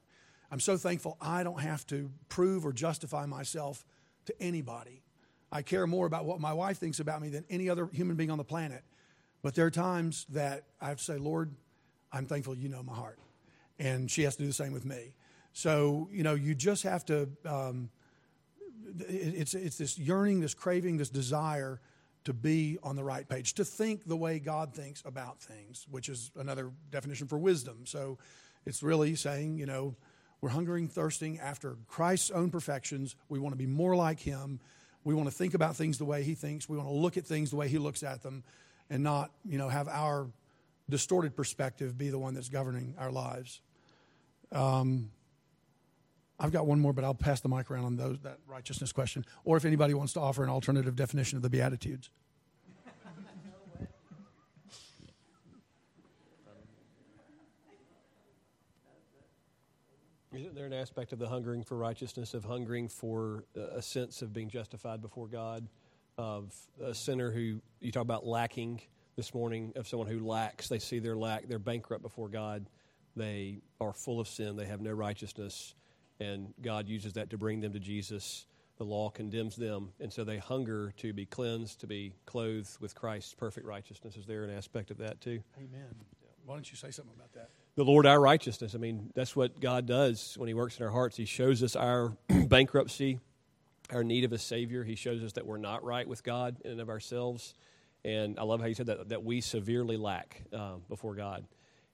I'm 0.52 0.60
so 0.60 0.76
thankful 0.76 1.18
I 1.22 1.44
don't 1.44 1.62
have 1.62 1.86
to 1.88 2.12
prove 2.30 2.66
or 2.66 2.74
justify 2.74 3.26
myself 3.26 3.86
to 4.28 4.42
anybody. 4.42 5.02
I 5.52 5.62
care 5.62 5.88
more 5.88 6.06
about 6.06 6.26
what 6.26 6.40
my 6.40 6.54
wife 6.54 6.78
thinks 6.78 7.00
about 7.00 7.22
me 7.22 7.30
than 7.30 7.46
any 7.50 7.70
other 7.70 7.88
human 7.92 8.16
being 8.16 8.32
on 8.32 8.38
the 8.38 8.44
planet. 8.44 8.84
But 9.42 9.56
there 9.56 9.66
are 9.66 9.72
times 9.72 10.26
that 10.30 10.64
I 10.82 10.90
have 10.90 10.98
to 10.98 11.04
say, 11.04 11.18
Lord, 11.18 11.54
I'm 12.12 12.26
thankful 12.26 12.56
you 12.56 12.70
know 12.70 12.84
my 12.84 12.94
heart. 12.94 13.20
And 13.80 14.10
she 14.10 14.24
has 14.24 14.36
to 14.36 14.44
do 14.44 14.48
the 14.48 14.54
same 14.54 14.74
with 14.74 14.86
me. 14.86 15.14
So, 15.54 16.10
you 16.12 16.24
know, 16.24 16.34
you 16.34 16.54
just 16.54 16.84
have 16.84 17.06
to, 17.06 17.30
um, 17.46 17.90
it's, 19.00 19.54
it's 19.54 19.78
this 19.78 19.98
yearning, 19.98 20.40
this 20.40 20.54
craving, 20.54 20.98
this 20.98 21.10
desire 21.10 21.80
to 22.26 22.34
be 22.34 22.78
on 22.84 22.96
the 22.96 23.04
right 23.04 23.28
page, 23.28 23.54
to 23.54 23.64
think 23.64 24.06
the 24.06 24.18
way 24.18 24.40
God 24.40 24.74
thinks 24.74 25.02
about 25.06 25.40
things, 25.40 25.86
which 25.90 26.10
is 26.10 26.32
another 26.36 26.72
definition 26.92 27.28
for 27.28 27.38
wisdom. 27.38 27.86
So 27.86 28.18
it's 28.66 28.84
really 28.84 29.16
saying, 29.16 29.58
you 29.58 29.66
know, 29.66 29.96
we're 30.42 30.50
hungering, 30.50 30.88
thirsting 30.88 31.40
after 31.40 31.78
Christ's 31.88 32.32
own 32.32 32.50
perfections. 32.52 33.16
We 33.30 33.40
want 33.40 33.54
to 33.54 33.58
be 33.58 33.66
more 33.66 33.96
like 33.96 34.20
Him. 34.20 34.60
We 35.04 35.14
want 35.14 35.30
to 35.30 35.36
think 35.36 35.54
about 35.54 35.76
things 35.76 35.98
the 35.98 36.06
way 36.06 36.24
He 36.24 36.36
thinks. 36.36 36.70
We 36.70 36.78
want 36.78 36.90
to 36.90 36.96
look 36.96 37.18
at 37.18 37.26
things 37.26 37.50
the 37.50 37.56
way 37.56 37.68
He 37.68 37.78
looks 37.78 38.04
at 38.04 38.22
them 38.22 38.44
and 38.90 39.04
not, 39.04 39.32
you 39.46 39.58
know, 39.58 39.70
have 39.70 39.88
our 39.88 40.28
distorted 40.90 41.36
perspective 41.36 41.98
be 41.98 42.10
the 42.10 42.20
one 42.20 42.34
that's 42.34 42.50
governing 42.50 42.96
our 42.98 43.12
lives. 43.12 43.62
Um, 44.52 45.12
I've 46.40 46.52
got 46.52 46.68
one 46.68 46.80
more, 46.80 46.94
but 46.94 47.04
I'll 47.04 47.16
pass 47.16 47.42
the 47.42 47.50
mic 47.50 47.72
around 47.72 47.86
on 47.86 47.96
those, 47.96 48.20
that 48.20 48.38
righteousness 48.48 48.92
question. 48.92 49.26
Or 49.44 49.58
if 49.58 49.66
anybody 49.66 49.94
wants 49.94 50.14
to 50.14 50.20
offer 50.20 50.44
an 50.44 50.50
alternative 50.50 50.96
definition 50.96 51.36
of 51.36 51.42
the 51.42 51.50
Beatitudes. 51.50 52.10
Isn't 60.38 60.54
there 60.54 60.68
an 60.68 60.74
aspect 60.74 61.14
of 61.14 61.20
the 61.20 61.28
hungering 61.28 61.64
for 61.64 61.76
righteousness, 61.76 62.36
of 62.36 62.44
hungering 62.44 62.90
for 62.90 63.46
uh, 63.58 63.78
a 63.78 63.82
sense 63.82 64.22
of 64.22 64.34
being 64.34 64.50
justified 64.50 65.02
before 65.02 65.28
God, 65.28 65.68
of 66.16 66.54
a 66.80 66.94
sinner 66.94 67.32
who 67.32 67.60
you 67.80 67.92
talk 67.92 68.04
about 68.04 68.24
lacking 68.24 68.82
this 69.16 69.34
morning, 69.34 69.74
of 69.76 69.88
someone 69.88 70.08
who 70.08 70.20
lacks, 70.20 70.70
they 70.70 70.78
see 70.78 71.00
their 71.00 71.16
lack, 71.16 71.48
they're 71.48 71.58
bankrupt 71.58 72.04
before 72.04 72.30
God, 72.30 72.70
they 73.16 73.62
are 73.82 73.94
full 73.94 74.20
of 74.20 74.28
sin, 74.28 74.56
they 74.56 74.68
have 74.68 74.80
no 74.80 74.92
righteousness, 74.92 75.74
and 76.20 76.54
God 76.62 76.88
uses 76.88 77.14
that 77.14 77.32
to 77.32 77.38
bring 77.40 77.60
them 77.60 77.74
to 77.74 77.80
Jesus. 77.80 78.46
The 78.78 78.84
law 78.84 79.10
condemns 79.10 79.56
them, 79.56 79.90
and 80.00 80.14
so 80.14 80.24
they 80.24 80.38
hunger 80.38 80.94
to 80.98 81.14
be 81.14 81.26
cleansed, 81.26 81.80
to 81.80 81.88
be 81.88 82.14
clothed 82.28 82.80
with 82.80 82.94
Christ's 82.94 83.34
perfect 83.34 83.66
righteousness. 83.66 84.16
Is 84.16 84.28
there 84.28 84.44
an 84.44 84.52
aspect 84.52 84.92
of 84.92 85.00
that 85.00 85.20
too? 85.20 85.42
Amen. 85.58 85.96
Why 86.48 86.56
don't 86.56 86.72
you 86.72 86.78
say 86.78 86.92
something 86.92 87.14
about 87.14 87.34
that? 87.34 87.50
the 87.76 87.84
Lord 87.84 88.06
our 88.08 88.20
righteousness. 88.20 88.74
I 88.74 88.78
mean, 88.80 89.12
that's 89.16 89.36
what 89.36 89.60
God 89.60 89.86
does 89.86 90.36
when 90.38 90.48
He 90.48 90.54
works 90.54 90.80
in 90.80 90.86
our 90.86 90.92
hearts. 90.92 91.18
He 91.18 91.26
shows 91.26 91.62
us 91.62 91.76
our 91.76 92.14
bankruptcy, 92.48 93.20
our 93.92 94.04
need 94.04 94.24
of 94.24 94.32
a 94.32 94.38
Savior. 94.38 94.86
He 94.86 94.96
shows 94.96 95.22
us 95.24 95.34
that 95.34 95.46
we're 95.46 95.58
not 95.58 95.84
right 95.84 96.08
with 96.08 96.24
God 96.24 96.56
in 96.64 96.72
and 96.72 96.82
of 96.82 96.90
ourselves. 96.90 97.54
And 98.06 98.40
I 98.40 98.44
love 98.44 98.62
how 98.62 98.68
you 98.68 98.76
said 98.76 98.86
that, 98.86 99.10
that 99.10 99.24
we 99.26 99.42
severely 99.42 99.98
lack 99.98 100.42
um, 100.54 100.84
before 100.90 101.16
God. 101.16 101.46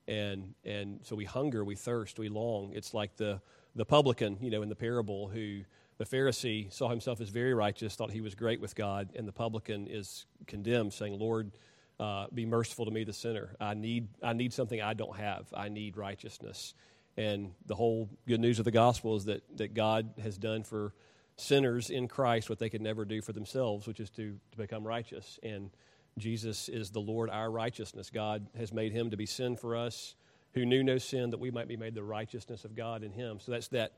And, 0.07 0.53
and 0.63 0.99
so 1.01 1.15
we 1.15 1.25
hunger, 1.25 1.65
we 1.65 1.75
thirst, 1.75 2.19
we 2.19 2.29
long. 2.29 2.71
It's 2.75 2.93
like 2.93 3.17
the, 3.17 3.41
the 3.75 3.85
publican, 3.85 4.37
you 4.39 4.51
know, 4.51 4.61
in 4.61 4.69
the 4.69 4.75
parable 4.75 5.29
who 5.29 5.61
the 5.97 6.05
Pharisee 6.05 6.71
saw 6.71 6.89
himself 6.89 7.19
as 7.21 7.29
very 7.29 7.55
righteous, 7.55 7.95
thought 7.95 8.11
he 8.11 8.21
was 8.21 8.35
great 8.35 8.61
with 8.61 8.75
God, 8.75 9.09
and 9.15 9.27
the 9.27 9.33
publican 9.33 9.87
is 9.87 10.27
condemned, 10.45 10.93
saying, 10.93 11.17
Lord, 11.19 11.51
uh, 11.99 12.27
be 12.33 12.45
merciful 12.45 12.85
to 12.85 12.91
me, 12.91 13.03
the 13.03 13.13
sinner. 13.13 13.55
I 13.59 13.73
need, 13.73 14.07
I 14.21 14.33
need 14.33 14.53
something 14.53 14.81
I 14.81 14.93
don't 14.93 15.15
have. 15.15 15.45
I 15.53 15.69
need 15.69 15.97
righteousness. 15.97 16.73
And 17.17 17.51
the 17.65 17.75
whole 17.75 18.09
good 18.27 18.39
news 18.39 18.59
of 18.59 18.65
the 18.65 18.71
gospel 18.71 19.15
is 19.15 19.25
that, 19.25 19.43
that 19.57 19.73
God 19.73 20.13
has 20.21 20.37
done 20.37 20.63
for 20.63 20.93
sinners 21.37 21.89
in 21.89 22.07
Christ 22.07 22.49
what 22.49 22.59
they 22.59 22.69
could 22.69 22.81
never 22.81 23.05
do 23.05 23.21
for 23.21 23.33
themselves, 23.33 23.87
which 23.87 23.99
is 23.99 24.09
to, 24.11 24.37
to 24.51 24.57
become 24.57 24.85
righteous. 24.85 25.39
And 25.43 25.69
Jesus 26.17 26.69
is 26.69 26.89
the 26.89 26.99
Lord, 26.99 27.29
our 27.29 27.49
righteousness. 27.49 28.09
God 28.09 28.47
has 28.57 28.73
made 28.73 28.91
him 28.91 29.11
to 29.11 29.17
be 29.17 29.25
sin 29.25 29.55
for 29.55 29.75
us 29.75 30.15
who 30.53 30.65
knew 30.65 30.83
no 30.83 30.97
sin, 30.97 31.31
that 31.31 31.39
we 31.39 31.51
might 31.51 31.67
be 31.67 31.77
made 31.77 31.95
the 31.95 32.03
righteousness 32.03 32.63
of 32.63 32.75
God 32.75 33.03
in 33.03 33.11
him. 33.11 33.39
So 33.39 33.51
that's 33.51 33.69
that, 33.69 33.93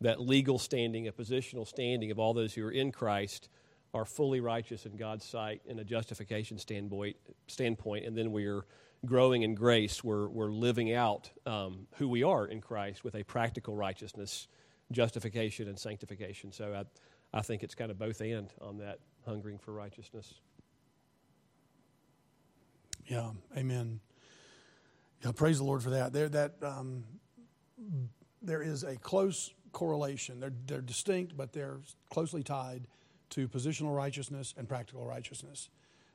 that 0.00 0.20
legal 0.20 0.58
standing, 0.58 1.08
a 1.08 1.12
positional 1.12 1.66
standing 1.66 2.10
of 2.10 2.18
all 2.18 2.34
those 2.34 2.54
who 2.54 2.64
are 2.64 2.70
in 2.70 2.92
Christ 2.92 3.48
are 3.94 4.04
fully 4.04 4.40
righteous 4.40 4.86
in 4.86 4.96
God's 4.96 5.24
sight 5.24 5.62
in 5.66 5.78
a 5.78 5.84
justification 5.84 6.58
standpoint, 6.58 7.16
standpoint 7.46 8.04
and 8.04 8.16
then 8.16 8.32
we're 8.32 8.64
growing 9.06 9.42
in 9.42 9.54
grace. 9.54 10.02
We're, 10.02 10.28
we're 10.28 10.50
living 10.50 10.92
out 10.92 11.30
um, 11.46 11.86
who 11.96 12.08
we 12.08 12.22
are 12.22 12.46
in 12.46 12.60
Christ 12.60 13.04
with 13.04 13.14
a 13.14 13.22
practical 13.22 13.74
righteousness, 13.76 14.48
justification, 14.92 15.68
and 15.68 15.78
sanctification. 15.78 16.52
So 16.52 16.74
I, 16.74 17.38
I 17.38 17.42
think 17.42 17.62
it's 17.62 17.74
kind 17.74 17.90
of 17.90 17.98
both 17.98 18.20
and 18.20 18.52
on 18.60 18.78
that 18.78 18.98
hungering 19.24 19.58
for 19.58 19.72
righteousness. 19.72 20.40
Yeah, 23.06 23.30
amen. 23.56 24.00
Yeah, 25.24 25.32
praise 25.32 25.58
the 25.58 25.64
Lord 25.64 25.82
for 25.82 25.90
that. 25.90 26.12
There, 26.12 26.28
that 26.28 26.54
um, 26.62 27.04
there 28.42 28.62
is 28.62 28.82
a 28.82 28.96
close 28.96 29.52
correlation. 29.72 30.40
They're, 30.40 30.52
they're 30.66 30.80
distinct, 30.80 31.36
but 31.36 31.52
they're 31.52 31.78
closely 32.10 32.42
tied 32.42 32.86
to 33.30 33.48
positional 33.48 33.94
righteousness 33.94 34.54
and 34.56 34.68
practical 34.68 35.04
righteousness. 35.04 35.68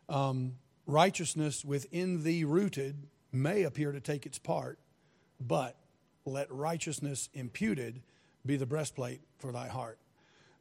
Um, 0.09 0.53
righteousness 0.85 1.63
within 1.63 2.23
thee 2.23 2.43
rooted 2.43 3.07
may 3.31 3.63
appear 3.63 3.91
to 3.91 3.99
take 3.99 4.25
its 4.25 4.37
part, 4.37 4.79
but 5.39 5.75
let 6.25 6.51
righteousness 6.51 7.29
imputed 7.33 8.01
be 8.45 8.57
the 8.57 8.65
breastplate 8.65 9.21
for 9.39 9.51
thy 9.51 9.67
heart. 9.67 9.97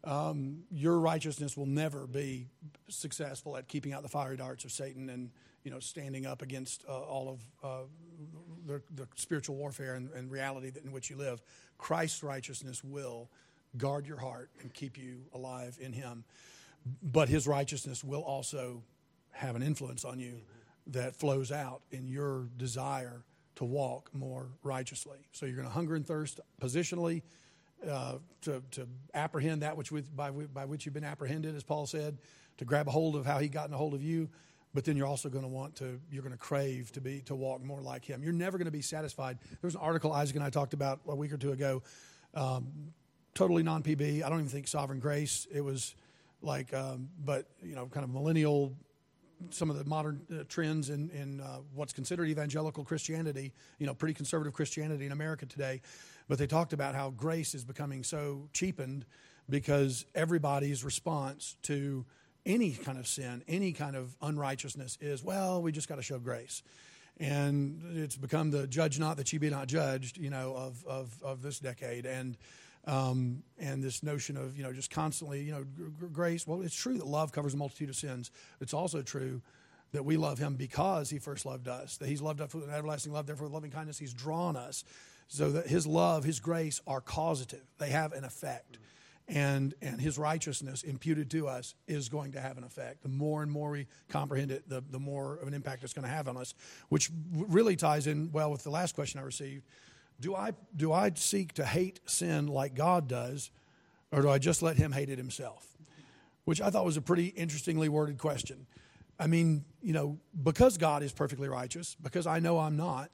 Um, 0.04 0.64
your 0.70 0.98
righteousness 0.98 1.56
will 1.56 1.66
never 1.66 2.06
be 2.06 2.46
successful 2.88 3.56
at 3.56 3.68
keeping 3.68 3.92
out 3.92 4.02
the 4.02 4.08
fiery 4.08 4.36
darts 4.36 4.64
of 4.64 4.72
Satan 4.72 5.08
and 5.08 5.30
you 5.62 5.70
know 5.70 5.78
standing 5.78 6.26
up 6.26 6.42
against 6.42 6.84
uh, 6.88 6.92
all 6.92 7.28
of 7.28 7.40
uh, 7.62 7.86
the, 8.66 8.82
the, 8.96 9.06
spiritual 9.14 9.54
warfare 9.54 9.94
and, 9.94 10.10
and 10.12 10.30
reality 10.30 10.72
in 10.84 10.90
which 10.90 11.08
you 11.08 11.16
live. 11.16 11.40
Christ's 11.78 12.24
righteousness 12.24 12.82
will 12.82 13.28
guard 13.76 14.06
your 14.06 14.18
heart 14.18 14.50
and 14.60 14.72
keep 14.72 14.98
you 14.98 15.22
alive 15.32 15.76
in 15.80 15.92
Him. 15.92 16.24
But 17.02 17.28
His 17.28 17.46
righteousness 17.46 18.02
will 18.02 18.22
also 18.22 18.82
have 19.30 19.56
an 19.56 19.62
influence 19.62 20.04
on 20.04 20.18
you 20.20 20.40
that 20.88 21.14
flows 21.14 21.52
out 21.52 21.82
in 21.90 22.08
your 22.08 22.48
desire 22.56 23.24
to 23.56 23.64
walk 23.64 24.10
more 24.14 24.48
righteously. 24.62 25.18
So 25.32 25.46
you're 25.46 25.56
going 25.56 25.68
to 25.68 25.72
hunger 25.74 25.94
and 25.94 26.06
thirst 26.06 26.40
positionally 26.60 27.22
uh, 27.88 28.14
to, 28.42 28.62
to 28.72 28.88
apprehend 29.14 29.62
that 29.62 29.76
which 29.76 29.92
with, 29.92 30.14
by, 30.14 30.30
by 30.30 30.64
which 30.64 30.86
you've 30.86 30.94
been 30.94 31.04
apprehended, 31.04 31.54
as 31.54 31.62
Paul 31.62 31.86
said, 31.86 32.18
to 32.58 32.64
grab 32.64 32.88
a 32.88 32.90
hold 32.90 33.16
of 33.16 33.26
how 33.26 33.38
he 33.38 33.48
got 33.48 33.68
in 33.68 33.74
a 33.74 33.76
hold 33.76 33.94
of 33.94 34.02
you. 34.02 34.28
But 34.74 34.84
then 34.84 34.96
you're 34.96 35.06
also 35.06 35.28
going 35.28 35.44
to 35.44 35.50
want 35.50 35.76
to, 35.76 36.00
you're 36.10 36.22
going 36.22 36.32
to 36.32 36.38
crave 36.38 36.92
to 36.92 37.00
be, 37.00 37.20
to 37.26 37.34
walk 37.34 37.62
more 37.62 37.82
like 37.82 38.04
him. 38.04 38.22
You're 38.22 38.32
never 38.32 38.56
going 38.56 38.66
to 38.66 38.70
be 38.72 38.80
satisfied. 38.80 39.38
There 39.40 39.68
was 39.68 39.74
an 39.74 39.82
article 39.82 40.12
Isaac 40.12 40.36
and 40.36 40.44
I 40.44 40.48
talked 40.48 40.72
about 40.72 41.00
a 41.06 41.14
week 41.14 41.32
or 41.32 41.36
two 41.36 41.52
ago, 41.52 41.82
um, 42.34 42.68
totally 43.34 43.62
non 43.62 43.82
PB. 43.82 44.22
I 44.22 44.28
don't 44.28 44.38
even 44.38 44.50
think 44.50 44.68
Sovereign 44.68 45.00
Grace. 45.00 45.46
It 45.52 45.60
was 45.62 45.94
like, 46.42 46.74
um, 46.74 47.08
but, 47.24 47.46
you 47.62 47.74
know, 47.74 47.86
kind 47.86 48.04
of 48.04 48.10
millennial 48.10 48.74
some 49.50 49.70
of 49.70 49.76
the 49.76 49.84
modern 49.84 50.20
uh, 50.32 50.44
trends 50.48 50.90
in, 50.90 51.10
in 51.10 51.40
uh, 51.40 51.58
what's 51.74 51.92
considered 51.92 52.28
evangelical 52.28 52.84
Christianity, 52.84 53.52
you 53.78 53.86
know, 53.86 53.94
pretty 53.94 54.14
conservative 54.14 54.52
Christianity 54.52 55.06
in 55.06 55.12
America 55.12 55.46
today. 55.46 55.80
But 56.28 56.38
they 56.38 56.46
talked 56.46 56.72
about 56.72 56.94
how 56.94 57.10
grace 57.10 57.54
is 57.54 57.64
becoming 57.64 58.04
so 58.04 58.48
cheapened 58.52 59.04
because 59.48 60.06
everybody's 60.14 60.84
response 60.84 61.56
to 61.62 62.04
any 62.46 62.72
kind 62.72 62.98
of 62.98 63.06
sin, 63.06 63.42
any 63.48 63.72
kind 63.72 63.96
of 63.96 64.16
unrighteousness 64.22 64.98
is, 65.00 65.22
well, 65.22 65.60
we 65.62 65.72
just 65.72 65.88
got 65.88 65.96
to 65.96 66.02
show 66.02 66.18
grace. 66.18 66.62
And 67.18 67.96
it's 67.96 68.16
become 68.16 68.50
the 68.50 68.66
judge 68.66 68.98
not 68.98 69.16
that 69.18 69.32
you 69.32 69.38
be 69.38 69.50
not 69.50 69.68
judged, 69.68 70.18
you 70.18 70.30
know, 70.30 70.54
of, 70.56 70.84
of, 70.86 71.22
of 71.22 71.42
this 71.42 71.58
decade. 71.58 72.06
And, 72.06 72.36
um, 72.86 73.42
and 73.58 73.82
this 73.82 74.02
notion 74.02 74.36
of, 74.36 74.56
you 74.56 74.62
know, 74.62 74.72
just 74.72 74.90
constantly, 74.90 75.42
you 75.42 75.52
know, 75.52 75.64
grace. 76.12 76.46
Well, 76.46 76.62
it's 76.62 76.74
true 76.74 76.98
that 76.98 77.06
love 77.06 77.32
covers 77.32 77.54
a 77.54 77.56
multitude 77.56 77.88
of 77.88 77.96
sins. 77.96 78.30
It's 78.60 78.74
also 78.74 79.02
true 79.02 79.40
that 79.92 80.04
we 80.04 80.16
love 80.16 80.38
him 80.38 80.56
because 80.56 81.10
he 81.10 81.18
first 81.18 81.46
loved 81.46 81.68
us, 81.68 81.98
that 81.98 82.08
he's 82.08 82.22
loved 82.22 82.40
us 82.40 82.54
with 82.54 82.64
an 82.64 82.74
everlasting 82.74 83.12
love, 83.12 83.26
therefore 83.26 83.46
with 83.46 83.54
loving 83.54 83.70
kindness, 83.70 83.98
he's 83.98 84.14
drawn 84.14 84.56
us. 84.56 84.84
So 85.28 85.50
that 85.52 85.66
his 85.66 85.86
love, 85.86 86.24
his 86.24 86.40
grace 86.40 86.80
are 86.86 87.00
causative. 87.00 87.62
They 87.78 87.88
have 87.90 88.12
an 88.12 88.24
effect. 88.24 88.78
And, 89.28 89.72
and 89.80 90.00
his 90.00 90.18
righteousness 90.18 90.82
imputed 90.82 91.30
to 91.30 91.48
us 91.48 91.74
is 91.86 92.08
going 92.08 92.32
to 92.32 92.40
have 92.40 92.58
an 92.58 92.64
effect. 92.64 93.02
The 93.02 93.08
more 93.08 93.42
and 93.42 93.50
more 93.50 93.70
we 93.70 93.86
comprehend 94.08 94.50
it, 94.50 94.68
the, 94.68 94.82
the 94.90 94.98
more 94.98 95.36
of 95.36 95.48
an 95.48 95.54
impact 95.54 95.84
it's 95.84 95.94
going 95.94 96.06
to 96.06 96.12
have 96.12 96.28
on 96.28 96.36
us, 96.36 96.54
which 96.88 97.10
really 97.32 97.76
ties 97.76 98.06
in 98.06 98.30
well 98.32 98.50
with 98.50 98.62
the 98.64 98.70
last 98.70 98.94
question 98.94 99.20
I 99.20 99.22
received. 99.22 99.64
Do 100.22 100.36
I, 100.36 100.52
do 100.76 100.92
I 100.92 101.10
seek 101.16 101.52
to 101.54 101.66
hate 101.66 101.98
sin 102.06 102.46
like 102.46 102.76
God 102.76 103.08
does, 103.08 103.50
or 104.12 104.22
do 104.22 104.30
I 104.30 104.38
just 104.38 104.62
let 104.62 104.76
him 104.76 104.92
hate 104.92 105.10
it 105.10 105.18
himself? 105.18 105.66
Which 106.44 106.60
I 106.60 106.70
thought 106.70 106.84
was 106.84 106.96
a 106.96 107.02
pretty 107.02 107.26
interestingly 107.26 107.88
worded 107.88 108.18
question. 108.18 108.68
I 109.18 109.26
mean, 109.26 109.64
you 109.82 109.92
know, 109.92 110.20
because 110.40 110.78
God 110.78 111.02
is 111.02 111.12
perfectly 111.12 111.48
righteous, 111.48 111.96
because 112.00 112.28
I 112.28 112.38
know 112.38 112.60
I'm 112.60 112.76
not, 112.76 113.10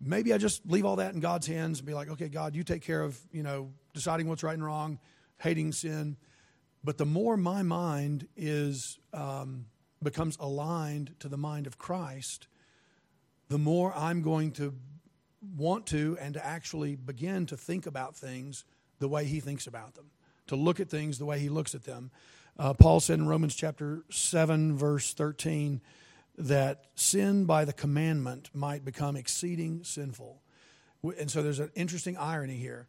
maybe 0.00 0.32
I 0.32 0.38
just 0.38 0.64
leave 0.70 0.84
all 0.84 0.96
that 0.96 1.14
in 1.14 1.20
God's 1.20 1.48
hands 1.48 1.80
and 1.80 1.86
be 1.86 1.94
like, 1.94 2.10
okay, 2.10 2.28
God, 2.28 2.54
you 2.54 2.62
take 2.62 2.82
care 2.82 3.02
of, 3.02 3.18
you 3.32 3.42
know, 3.42 3.72
deciding 3.92 4.28
what's 4.28 4.44
right 4.44 4.54
and 4.54 4.64
wrong, 4.64 5.00
hating 5.38 5.72
sin. 5.72 6.16
But 6.84 6.96
the 6.96 7.06
more 7.06 7.36
my 7.36 7.64
mind 7.64 8.28
is 8.36 9.00
um, 9.12 9.66
becomes 10.00 10.36
aligned 10.38 11.16
to 11.18 11.28
the 11.28 11.36
mind 11.36 11.66
of 11.66 11.76
Christ, 11.76 12.46
the 13.48 13.58
more 13.58 13.92
I'm 13.96 14.22
going 14.22 14.52
to 14.52 14.74
want 15.56 15.86
to 15.88 16.16
and 16.20 16.34
to 16.34 16.44
actually 16.44 16.96
begin 16.96 17.46
to 17.46 17.56
think 17.56 17.86
about 17.86 18.16
things 18.16 18.64
the 18.98 19.08
way 19.08 19.24
He 19.24 19.40
thinks 19.40 19.66
about 19.66 19.94
them, 19.94 20.06
to 20.46 20.56
look 20.56 20.80
at 20.80 20.88
things 20.88 21.18
the 21.18 21.26
way 21.26 21.38
He 21.38 21.48
looks 21.48 21.74
at 21.74 21.84
them. 21.84 22.10
Uh, 22.58 22.72
Paul 22.72 23.00
said 23.00 23.18
in 23.18 23.28
Romans 23.28 23.54
chapter 23.54 24.02
7, 24.10 24.76
verse 24.76 25.12
13, 25.12 25.80
that 26.38 26.86
sin 26.94 27.44
by 27.44 27.64
the 27.64 27.72
commandment 27.72 28.50
might 28.54 28.84
become 28.84 29.16
exceeding 29.16 29.84
sinful. 29.84 30.42
And 31.18 31.30
so 31.30 31.42
there's 31.42 31.60
an 31.60 31.70
interesting 31.74 32.16
irony 32.16 32.56
here. 32.56 32.88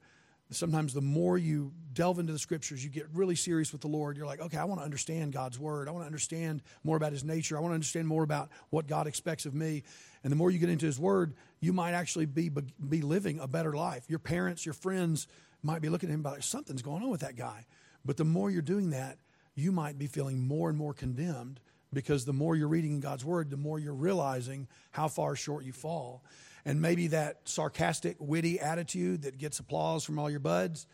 Sometimes 0.50 0.94
the 0.94 1.02
more 1.02 1.38
you 1.38 1.74
delve 1.92 2.20
into 2.20 2.32
the 2.32 2.40
scriptures, 2.40 2.84
you 2.84 2.90
get 2.90 3.08
really 3.14 3.36
serious 3.36 3.74
with 3.74 3.82
the 3.82 3.88
Lord. 3.88 4.16
You're 4.16 4.26
like, 4.26 4.40
okay, 4.40 4.58
I 4.58 4.64
want 4.64 4.80
to 4.80 4.86
understand 4.86 5.34
God's 5.34 5.60
word. 5.60 5.90
I 5.90 5.92
want 5.92 6.04
to 6.04 6.08
understand 6.08 6.62
more 6.86 6.96
about 6.96 7.12
his 7.12 7.26
nature. 7.26 7.58
I 7.58 7.60
want 7.60 7.72
to 7.72 7.76
understand 7.76 8.08
more 8.08 8.24
about 8.24 8.50
what 8.70 8.88
God 8.88 9.08
expects 9.08 9.46
of 9.46 9.54
me. 9.54 9.84
And 10.24 10.32
the 10.32 10.38
more 10.38 10.50
you 10.50 10.58
get 10.58 10.70
into 10.70 10.86
his 10.86 10.98
word, 10.98 11.34
you 11.60 11.74
might 11.74 11.92
actually 11.92 12.26
be, 12.26 12.50
be 12.50 13.02
living 13.02 13.40
a 13.40 13.48
better 13.48 13.74
life. 13.74 14.06
Your 14.08 14.20
parents, 14.20 14.66
your 14.66 14.74
friends 14.74 15.28
might 15.64 15.82
be 15.82 15.90
looking 15.90 16.10
at 16.10 16.14
him 16.14 16.24
like, 16.24 16.44
something's 16.44 16.82
going 16.82 17.04
on 17.04 17.10
with 17.10 17.22
that 17.22 17.36
guy. 17.36 17.66
But 18.06 18.16
the 18.16 18.26
more 18.26 18.50
you're 18.50 18.62
doing 18.62 18.92
that, 18.92 19.18
you 19.54 19.74
might 19.74 19.98
be 19.98 20.08
feeling 20.08 20.48
more 20.48 20.70
and 20.70 20.78
more 20.78 20.94
condemned 20.94 21.60
because 21.92 22.26
the 22.26 22.34
more 22.34 22.56
you're 22.56 22.68
reading 22.68 22.92
in 22.92 23.00
God's 23.00 23.26
Word, 23.26 23.50
the 23.50 23.58
more 23.58 23.80
you're 23.80 23.94
realizing 23.94 24.68
how 24.92 25.08
far 25.08 25.36
short 25.36 25.64
you 25.66 25.74
fall. 25.74 26.24
And 26.68 26.82
maybe 26.82 27.08
that 27.08 27.38
sarcastic, 27.46 28.18
witty 28.20 28.60
attitude 28.60 29.22
that 29.22 29.38
gets 29.38 29.58
applause 29.58 30.04
from 30.04 30.20
all 30.20 30.30
your 30.30 30.42
buds, 30.42 30.86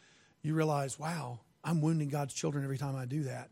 you 0.44 0.54
realize, 0.54 1.00
wow, 1.00 1.40
I'm 1.64 1.82
wounding 1.82 2.10
God's 2.10 2.36
children 2.36 2.64
every 2.64 2.78
time 2.78 2.96
I 2.96 3.06
do 3.06 3.24
that. 3.24 3.50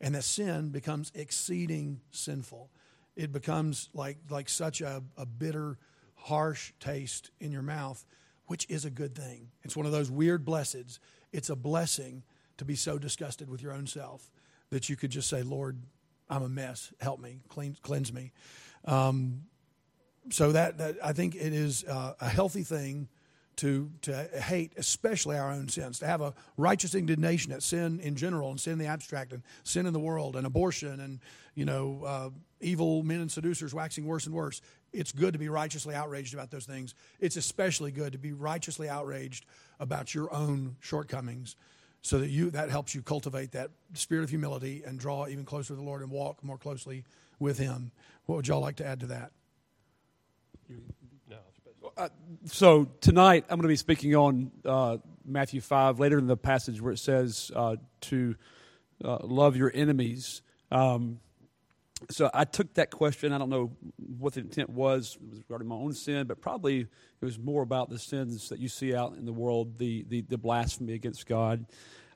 And 0.00 0.14
that 0.14 0.24
sin 0.24 0.70
becomes 0.70 1.12
exceeding 1.14 2.00
sinful. 2.10 2.70
It 3.16 3.32
becomes 3.32 3.90
like, 3.92 4.16
like 4.30 4.48
such 4.48 4.80
a, 4.80 5.02
a 5.18 5.26
bitter, 5.26 5.76
harsh 6.14 6.72
taste 6.80 7.32
in 7.38 7.52
your 7.52 7.60
mouth, 7.60 8.02
which 8.46 8.64
is 8.70 8.86
a 8.86 8.90
good 8.90 9.14
thing. 9.14 9.50
It's 9.62 9.76
one 9.76 9.84
of 9.84 9.92
those 9.92 10.10
weird 10.10 10.46
blessings. 10.46 11.00
It's 11.34 11.50
a 11.50 11.56
blessing 11.56 12.22
to 12.56 12.64
be 12.64 12.76
so 12.76 12.96
disgusted 12.96 13.50
with 13.50 13.60
your 13.60 13.74
own 13.74 13.86
self 13.86 14.30
that 14.70 14.88
you 14.88 14.96
could 14.96 15.10
just 15.10 15.28
say, 15.28 15.42
Lord, 15.42 15.82
I'm 16.30 16.42
a 16.42 16.48
mess. 16.48 16.94
Help 16.98 17.20
me, 17.20 17.40
clean, 17.50 17.76
cleanse 17.82 18.10
me. 18.10 18.32
Um, 18.86 19.42
so 20.30 20.52
that, 20.52 20.78
that 20.78 20.96
I 21.02 21.12
think 21.12 21.34
it 21.34 21.52
is 21.52 21.84
uh, 21.84 22.14
a 22.20 22.28
healthy 22.28 22.62
thing 22.62 23.08
to 23.58 23.90
to 24.02 24.12
hate, 24.40 24.72
especially 24.76 25.36
our 25.36 25.50
own 25.50 25.68
sins, 25.68 25.98
to 25.98 26.06
have 26.06 26.20
a 26.20 26.32
righteous 26.56 26.94
indignation 26.94 27.52
at 27.52 27.62
sin 27.62 27.98
in 28.00 28.14
general 28.14 28.50
and 28.50 28.60
sin 28.60 28.74
in 28.74 28.78
the 28.78 28.86
abstract 28.86 29.32
and 29.32 29.42
sin 29.64 29.84
in 29.84 29.92
the 29.92 29.98
world 29.98 30.36
and 30.36 30.46
abortion 30.46 31.00
and 31.00 31.18
you 31.54 31.64
know 31.64 32.02
uh, 32.06 32.30
evil 32.60 33.02
men 33.02 33.20
and 33.20 33.30
seducers 33.30 33.74
waxing 33.74 34.06
worse 34.06 34.26
and 34.26 34.34
worse. 34.34 34.60
It's 34.92 35.12
good 35.12 35.32
to 35.32 35.38
be 35.38 35.48
righteously 35.48 35.94
outraged 35.94 36.34
about 36.34 36.50
those 36.50 36.66
things. 36.66 36.94
It's 37.20 37.36
especially 37.36 37.90
good 37.90 38.12
to 38.12 38.18
be 38.18 38.32
righteously 38.32 38.88
outraged 38.88 39.44
about 39.80 40.14
your 40.14 40.32
own 40.32 40.76
shortcomings 40.80 41.56
so 42.00 42.18
that 42.20 42.28
you 42.28 42.50
that 42.52 42.70
helps 42.70 42.94
you 42.94 43.02
cultivate 43.02 43.52
that 43.52 43.70
spirit 43.94 44.22
of 44.22 44.30
humility 44.30 44.84
and 44.86 45.00
draw 45.00 45.26
even 45.26 45.44
closer 45.44 45.68
to 45.68 45.74
the 45.74 45.82
Lord 45.82 46.02
and 46.02 46.12
walk 46.12 46.44
more 46.44 46.58
closely 46.58 47.04
with 47.40 47.58
Him. 47.58 47.90
What 48.26 48.36
would 48.36 48.46
y'all 48.48 48.60
like 48.60 48.76
to 48.76 48.86
add 48.86 49.00
to 49.00 49.06
that? 49.06 49.32
Uh, 51.96 52.08
so 52.44 52.84
tonight 53.00 53.44
I'm 53.48 53.56
going 53.56 53.62
to 53.62 53.68
be 53.68 53.76
speaking 53.76 54.14
on 54.14 54.52
uh, 54.64 54.98
Matthew 55.24 55.60
five 55.60 55.98
later 55.98 56.18
in 56.18 56.28
the 56.28 56.36
passage 56.36 56.80
where 56.80 56.92
it 56.92 56.98
says 56.98 57.50
uh, 57.56 57.74
to 58.02 58.36
uh, 59.04 59.18
love 59.22 59.56
your 59.56 59.72
enemies. 59.74 60.42
Um, 60.70 61.18
so 62.10 62.30
I 62.32 62.44
took 62.44 62.74
that 62.74 62.90
question. 62.92 63.32
I 63.32 63.38
don't 63.38 63.50
know 63.50 63.72
what 64.18 64.34
the 64.34 64.40
intent 64.40 64.70
was, 64.70 65.18
was 65.28 65.38
regarding 65.40 65.66
my 65.66 65.74
own 65.74 65.92
sin, 65.92 66.28
but 66.28 66.40
probably 66.40 66.80
it 66.80 67.24
was 67.24 67.36
more 67.36 67.62
about 67.62 67.90
the 67.90 67.98
sins 67.98 68.50
that 68.50 68.60
you 68.60 68.68
see 68.68 68.94
out 68.94 69.16
in 69.16 69.24
the 69.24 69.32
world, 69.32 69.78
the 69.78 70.04
the, 70.08 70.20
the 70.20 70.38
blasphemy 70.38 70.92
against 70.92 71.26
God. 71.26 71.66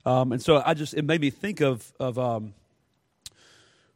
Um, 0.07 0.31
and 0.33 0.41
so 0.41 0.63
I 0.65 0.75
just 0.75 0.95
it 0.95 1.05
made 1.05 1.21
me 1.21 1.31
think 1.31 1.61
of 1.61 1.93
of 1.99 2.19
um, 2.19 2.55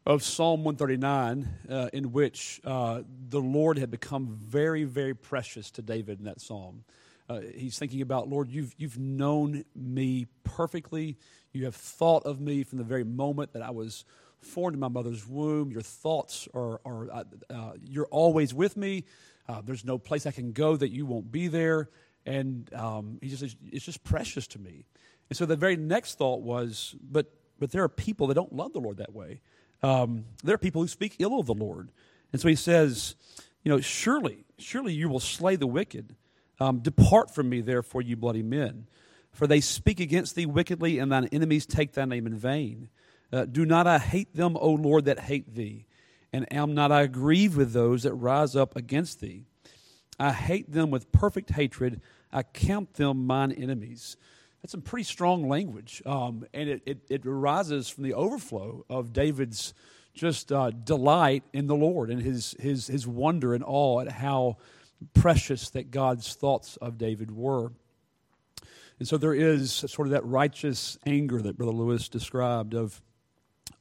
of 0.07 0.23
Psalm 0.23 0.63
139, 0.63 1.49
uh, 1.69 1.91
in 1.93 2.13
which 2.13 2.61
uh, 2.65 3.03
the 3.29 3.41
Lord 3.41 3.77
had 3.77 3.91
become 3.91 4.39
very, 4.41 4.85
very 4.85 5.15
precious 5.15 5.73
to 5.73 5.83
David 5.83 6.21
in 6.21 6.27
that 6.27 6.41
psalm. 6.41 6.85
Uh, 7.29 7.41
he's 7.41 7.77
thinking 7.77 8.03
about, 8.03 8.29
Lord, 8.29 8.49
you've, 8.49 8.73
you've 8.79 8.99
known 9.01 9.65
me 9.75 10.29
perfectly. 10.45 11.17
You 11.53 11.65
have 11.65 11.75
thought 11.75 12.25
of 12.25 12.41
me 12.41 12.63
from 12.63 12.79
the 12.79 12.85
very 12.85 13.03
moment 13.03 13.53
that 13.55 13.63
I 13.63 13.71
was 13.71 14.05
formed 14.39 14.75
in 14.75 14.81
my 14.81 14.87
mother's 14.87 15.27
womb. 15.27 15.73
Your 15.73 15.83
thoughts 15.83 16.47
are, 16.55 16.81
are 16.85 17.11
uh, 17.11 17.25
uh, 17.51 17.73
you're 17.83 18.07
always 18.07 18.55
with 18.55 18.77
me. 18.77 19.07
Uh, 19.49 19.61
there's 19.61 19.85
no 19.85 19.99
place 19.99 20.25
I 20.25 20.31
can 20.31 20.53
go 20.53 20.77
that 20.77 20.93
you 20.93 21.05
won't 21.05 21.33
be 21.33 21.49
there. 21.49 21.91
And 22.25 22.73
um, 22.75 23.19
he 23.21 23.29
just, 23.29 23.41
says, 23.41 23.57
it's 23.73 23.85
just 23.85 24.05
precious 24.05 24.47
to 24.49 24.61
me. 24.61 24.87
And 25.31 25.37
so 25.37 25.47
the 25.47 25.57
very 25.57 25.77
next 25.77 26.17
thought 26.17 26.43
was, 26.43 26.95
but, 27.03 27.33
but 27.59 27.73
there 27.73 27.83
are 27.83 27.89
people 27.89 28.29
that 28.29 28.35
don't 28.35 28.53
love 28.53 28.73
the 28.73 28.81
Lord 28.81 28.99
that 28.99 29.13
way. 29.13 29.41
Um, 29.83 30.25
there 30.43 30.55
are 30.55 30.59
people 30.59 30.83
who 30.83 30.89
speak 30.89 31.17
ill 31.19 31.39
of 31.39 31.47
the 31.47 31.55
Lord. 31.55 31.91
And 32.33 32.41
so 32.41 32.49
he 32.49 32.55
says, 32.55 33.15
you 33.63 33.71
know, 33.71 33.81
surely, 33.81 34.45
surely 34.59 34.93
you 34.93 35.09
will 35.09 35.21
slay 35.21 35.57
the 35.57 35.67
wicked. 35.67 36.17
Um, 36.59 36.81
Depart 36.81 37.35
from 37.35 37.49
me, 37.49 37.61
therefore, 37.61 38.03
you 38.03 38.17
bloody 38.17 38.43
men. 38.43 38.87
For 39.33 39.47
they 39.47 39.61
speak 39.61 40.01
against 40.01 40.35
thee 40.35 40.47
wickedly, 40.47 40.99
and 40.99 41.13
thine 41.13 41.29
enemies 41.33 41.67
take 41.67 41.93
thy 41.93 42.07
name 42.07 42.27
in 42.27 42.37
vain. 42.37 42.89
Uh, 43.33 43.45
do 43.45 43.67
not 43.67 43.87
I 43.87 43.99
hate 43.99 44.35
them, 44.35 44.57
O 44.59 44.71
Lord, 44.71 45.05
that 45.05 45.21
hate 45.21 45.55
thee? 45.55 45.87
And 46.33 46.51
am 46.53 46.75
not 46.75 46.93
I 46.93 47.07
grieved 47.07 47.57
with 47.57 47.73
those 47.73 48.05
that 48.05 48.15
rise 48.15 48.57
up 48.57 48.77
against 48.77 49.21
thee? 49.21 49.45
I 50.19 50.33
hate 50.33 50.73
them 50.73 50.91
with 50.91 51.13
perfect 51.13 51.51
hatred. 51.51 52.01
I 52.33 52.43
count 52.43 52.95
them 52.95 53.27
mine 53.27 53.53
enemies. 53.53 54.17
That's 54.67 54.73
some 54.73 54.83
pretty 54.83 55.05
strong 55.05 55.49
language. 55.49 56.03
Um, 56.05 56.45
and 56.53 56.69
it, 56.69 56.83
it, 56.87 56.99
it, 57.09 57.25
arises 57.25 57.89
from 57.89 58.03
the 58.03 58.15
overflow 58.15 58.85
of 58.91 59.13
David's 59.13 59.75
just 60.13 60.51
uh, 60.51 60.71
delight 60.71 61.45
in 61.53 61.69
the 61.69 61.77
Lord 61.77 62.11
and 62.11 62.21
his, 62.21 62.57
his, 62.59 62.89
his 62.89 63.07
wonder 63.07 63.55
and 63.55 63.63
awe 63.65 64.01
at 64.01 64.11
how 64.11 64.57
precious 65.15 65.71
that 65.71 65.93
God's 65.93 66.35
thoughts 66.35 66.79
of 66.79 66.99
David 66.99 67.31
were. 67.31 67.71
And 68.99 69.07
so 69.07 69.17
there 69.17 69.35
is 69.35 69.73
sort 69.73 70.09
of 70.09 70.11
that 70.11 70.25
righteous 70.25 70.99
anger 71.07 71.41
that 71.41 71.57
Brother 71.57 71.71
Lewis 71.71 72.09
described 72.09 72.75
of, 72.75 73.01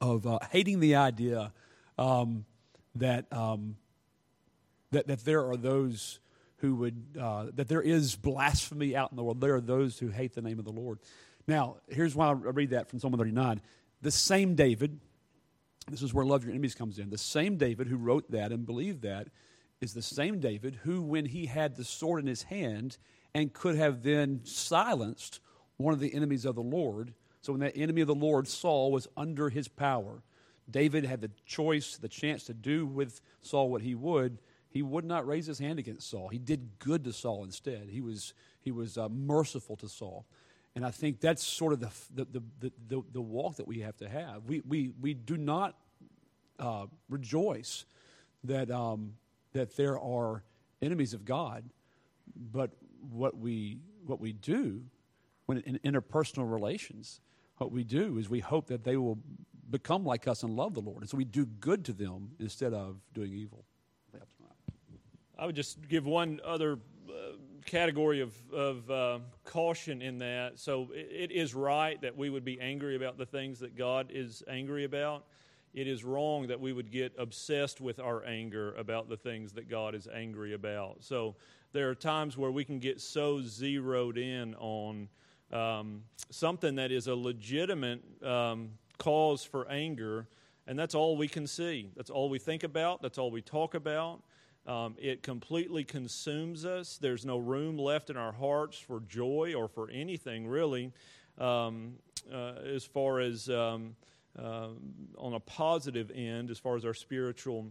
of 0.00 0.24
uh, 0.24 0.38
hating 0.52 0.78
the 0.78 0.94
idea 0.94 1.52
um, 1.98 2.44
that, 2.94 3.26
um, 3.32 3.74
that, 4.92 5.08
that 5.08 5.24
there 5.24 5.44
are 5.50 5.56
those 5.56 6.20
who 6.66 6.74
would, 6.74 7.04
uh, 7.20 7.46
that 7.54 7.68
there 7.68 7.80
is 7.80 8.16
blasphemy 8.16 8.96
out 8.96 9.12
in 9.12 9.16
the 9.16 9.22
world. 9.22 9.40
There 9.40 9.54
are 9.54 9.60
those 9.60 9.98
who 9.98 10.08
hate 10.08 10.34
the 10.34 10.42
name 10.42 10.58
of 10.58 10.64
the 10.64 10.72
Lord. 10.72 10.98
Now, 11.46 11.76
here's 11.88 12.14
why 12.14 12.28
I 12.28 12.32
read 12.32 12.70
that 12.70 12.88
from 12.88 12.98
Psalm 12.98 13.16
39. 13.16 13.60
The 14.02 14.10
same 14.10 14.56
David, 14.56 14.98
this 15.88 16.02
is 16.02 16.12
where 16.12 16.26
love 16.26 16.42
your 16.42 16.50
enemies 16.50 16.74
comes 16.74 16.98
in. 16.98 17.08
The 17.10 17.18
same 17.18 17.56
David 17.56 17.86
who 17.86 17.96
wrote 17.96 18.30
that 18.32 18.50
and 18.50 18.66
believed 18.66 19.02
that 19.02 19.28
is 19.80 19.94
the 19.94 20.02
same 20.02 20.40
David 20.40 20.80
who, 20.82 21.02
when 21.02 21.26
he 21.26 21.46
had 21.46 21.76
the 21.76 21.84
sword 21.84 22.20
in 22.20 22.26
his 22.26 22.42
hand 22.42 22.98
and 23.32 23.52
could 23.52 23.76
have 23.76 24.02
then 24.02 24.40
silenced 24.42 25.40
one 25.76 25.94
of 25.94 26.00
the 26.00 26.14
enemies 26.14 26.44
of 26.44 26.56
the 26.56 26.62
Lord, 26.62 27.14
so 27.42 27.52
when 27.52 27.60
that 27.60 27.76
enemy 27.76 28.00
of 28.00 28.08
the 28.08 28.14
Lord, 28.14 28.48
Saul, 28.48 28.90
was 28.90 29.06
under 29.16 29.50
his 29.50 29.68
power, 29.68 30.22
David 30.68 31.04
had 31.04 31.20
the 31.20 31.30
choice, 31.44 31.96
the 31.96 32.08
chance 32.08 32.44
to 32.44 32.54
do 32.54 32.86
with 32.86 33.20
Saul 33.42 33.70
what 33.70 33.82
he 33.82 33.94
would. 33.94 34.38
He 34.68 34.82
would 34.82 35.04
not 35.04 35.26
raise 35.26 35.46
his 35.46 35.58
hand 35.58 35.78
against 35.78 36.10
Saul. 36.10 36.28
He 36.28 36.38
did 36.38 36.78
good 36.78 37.04
to 37.04 37.12
Saul 37.12 37.44
instead. 37.44 37.88
He 37.90 38.00
was, 38.00 38.34
he 38.60 38.70
was 38.70 38.98
uh, 38.98 39.08
merciful 39.08 39.76
to 39.76 39.88
Saul. 39.88 40.26
And 40.74 40.84
I 40.84 40.90
think 40.90 41.20
that's 41.20 41.42
sort 41.42 41.72
of 41.72 41.80
the, 41.80 41.90
the, 42.14 42.42
the, 42.60 42.72
the, 42.88 43.02
the 43.12 43.20
walk 43.20 43.56
that 43.56 43.66
we 43.66 43.80
have 43.80 43.96
to 43.98 44.08
have. 44.08 44.44
We, 44.46 44.60
we, 44.68 44.90
we 45.00 45.14
do 45.14 45.38
not 45.38 45.74
uh, 46.58 46.86
rejoice 47.08 47.86
that, 48.44 48.70
um, 48.70 49.14
that 49.54 49.76
there 49.76 49.98
are 49.98 50.42
enemies 50.82 51.14
of 51.14 51.24
God, 51.24 51.64
but 52.52 52.70
what 53.10 53.38
we, 53.38 53.78
what 54.04 54.20
we 54.20 54.32
do 54.32 54.82
when 55.46 55.58
in 55.58 55.78
interpersonal 55.78 56.50
relations, 56.50 57.20
what 57.56 57.72
we 57.72 57.84
do 57.84 58.18
is 58.18 58.28
we 58.28 58.40
hope 58.40 58.66
that 58.66 58.84
they 58.84 58.96
will 58.96 59.18
become 59.70 60.04
like 60.04 60.28
us 60.28 60.42
and 60.42 60.54
love 60.54 60.74
the 60.74 60.80
Lord. 60.80 61.02
And 61.02 61.08
so 61.08 61.16
we 61.16 61.24
do 61.24 61.46
good 61.46 61.84
to 61.86 61.92
them 61.92 62.32
instead 62.38 62.74
of 62.74 62.98
doing 63.14 63.32
evil. 63.32 63.64
I 65.38 65.46
would 65.46 65.56
just 65.56 65.88
give 65.88 66.06
one 66.06 66.40
other 66.44 66.78
category 67.66 68.20
of, 68.20 68.34
of 68.52 68.90
uh, 68.90 69.18
caution 69.44 70.00
in 70.00 70.18
that. 70.18 70.58
So 70.58 70.88
it, 70.94 71.30
it 71.30 71.32
is 71.32 71.54
right 71.54 72.00
that 72.00 72.16
we 72.16 72.30
would 72.30 72.44
be 72.44 72.58
angry 72.60 72.96
about 72.96 73.18
the 73.18 73.26
things 73.26 73.58
that 73.58 73.76
God 73.76 74.10
is 74.10 74.42
angry 74.48 74.84
about. 74.84 75.24
It 75.74 75.86
is 75.86 76.04
wrong 76.04 76.46
that 76.46 76.58
we 76.58 76.72
would 76.72 76.90
get 76.90 77.12
obsessed 77.18 77.80
with 77.80 78.00
our 78.00 78.24
anger 78.24 78.74
about 78.76 79.10
the 79.10 79.16
things 79.16 79.52
that 79.52 79.68
God 79.68 79.94
is 79.94 80.08
angry 80.12 80.54
about. 80.54 80.98
So 81.00 81.34
there 81.72 81.90
are 81.90 81.94
times 81.94 82.38
where 82.38 82.50
we 82.50 82.64
can 82.64 82.78
get 82.78 83.00
so 83.00 83.42
zeroed 83.42 84.16
in 84.16 84.54
on 84.54 85.08
um, 85.52 86.02
something 86.30 86.76
that 86.76 86.90
is 86.90 87.08
a 87.08 87.14
legitimate 87.14 88.00
um, 88.24 88.70
cause 88.96 89.44
for 89.44 89.68
anger, 89.68 90.28
and 90.66 90.78
that's 90.78 90.94
all 90.94 91.16
we 91.16 91.28
can 91.28 91.46
see. 91.46 91.90
That's 91.94 92.10
all 92.10 92.30
we 92.30 92.38
think 92.38 92.64
about. 92.64 93.02
That's 93.02 93.18
all 93.18 93.30
we 93.30 93.42
talk 93.42 93.74
about. 93.74 94.22
Um, 94.66 94.96
it 94.98 95.22
completely 95.22 95.84
consumes 95.84 96.64
us. 96.64 96.98
There's 97.00 97.24
no 97.24 97.38
room 97.38 97.78
left 97.78 98.10
in 98.10 98.16
our 98.16 98.32
hearts 98.32 98.78
for 98.78 99.00
joy 99.00 99.54
or 99.56 99.68
for 99.68 99.88
anything 99.90 100.48
really, 100.48 100.92
um, 101.38 101.94
uh, 102.32 102.54
as 102.74 102.84
far 102.84 103.20
as 103.20 103.48
um, 103.48 103.94
uh, 104.36 104.68
on 105.18 105.34
a 105.34 105.40
positive 105.40 106.10
end, 106.12 106.50
as 106.50 106.58
far 106.58 106.74
as 106.76 106.84
our 106.84 106.94
spiritual 106.94 107.66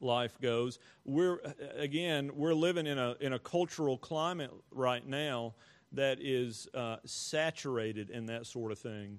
life 0.00 0.40
goes. 0.40 0.78
We're 1.04 1.40
again, 1.76 2.30
we're 2.36 2.54
living 2.54 2.86
in 2.86 2.98
a 2.98 3.16
in 3.20 3.32
a 3.32 3.38
cultural 3.38 3.98
climate 3.98 4.52
right 4.70 5.06
now 5.06 5.54
that 5.90 6.18
is 6.20 6.68
uh, 6.72 6.96
saturated 7.04 8.10
in 8.10 8.26
that 8.26 8.46
sort 8.46 8.70
of 8.70 8.78
thing. 8.78 9.18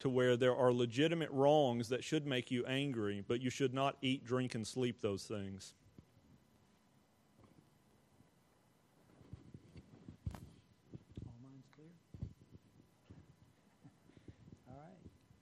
To 0.00 0.10
where 0.10 0.36
there 0.36 0.54
are 0.54 0.70
legitimate 0.72 1.30
wrongs 1.30 1.88
that 1.88 2.04
should 2.04 2.26
make 2.26 2.50
you 2.50 2.66
angry, 2.66 3.24
but 3.26 3.40
you 3.40 3.48
should 3.48 3.72
not 3.72 3.96
eat, 4.02 4.22
drink, 4.24 4.54
and 4.54 4.66
sleep 4.66 5.00
those 5.00 5.22
things. 5.24 5.72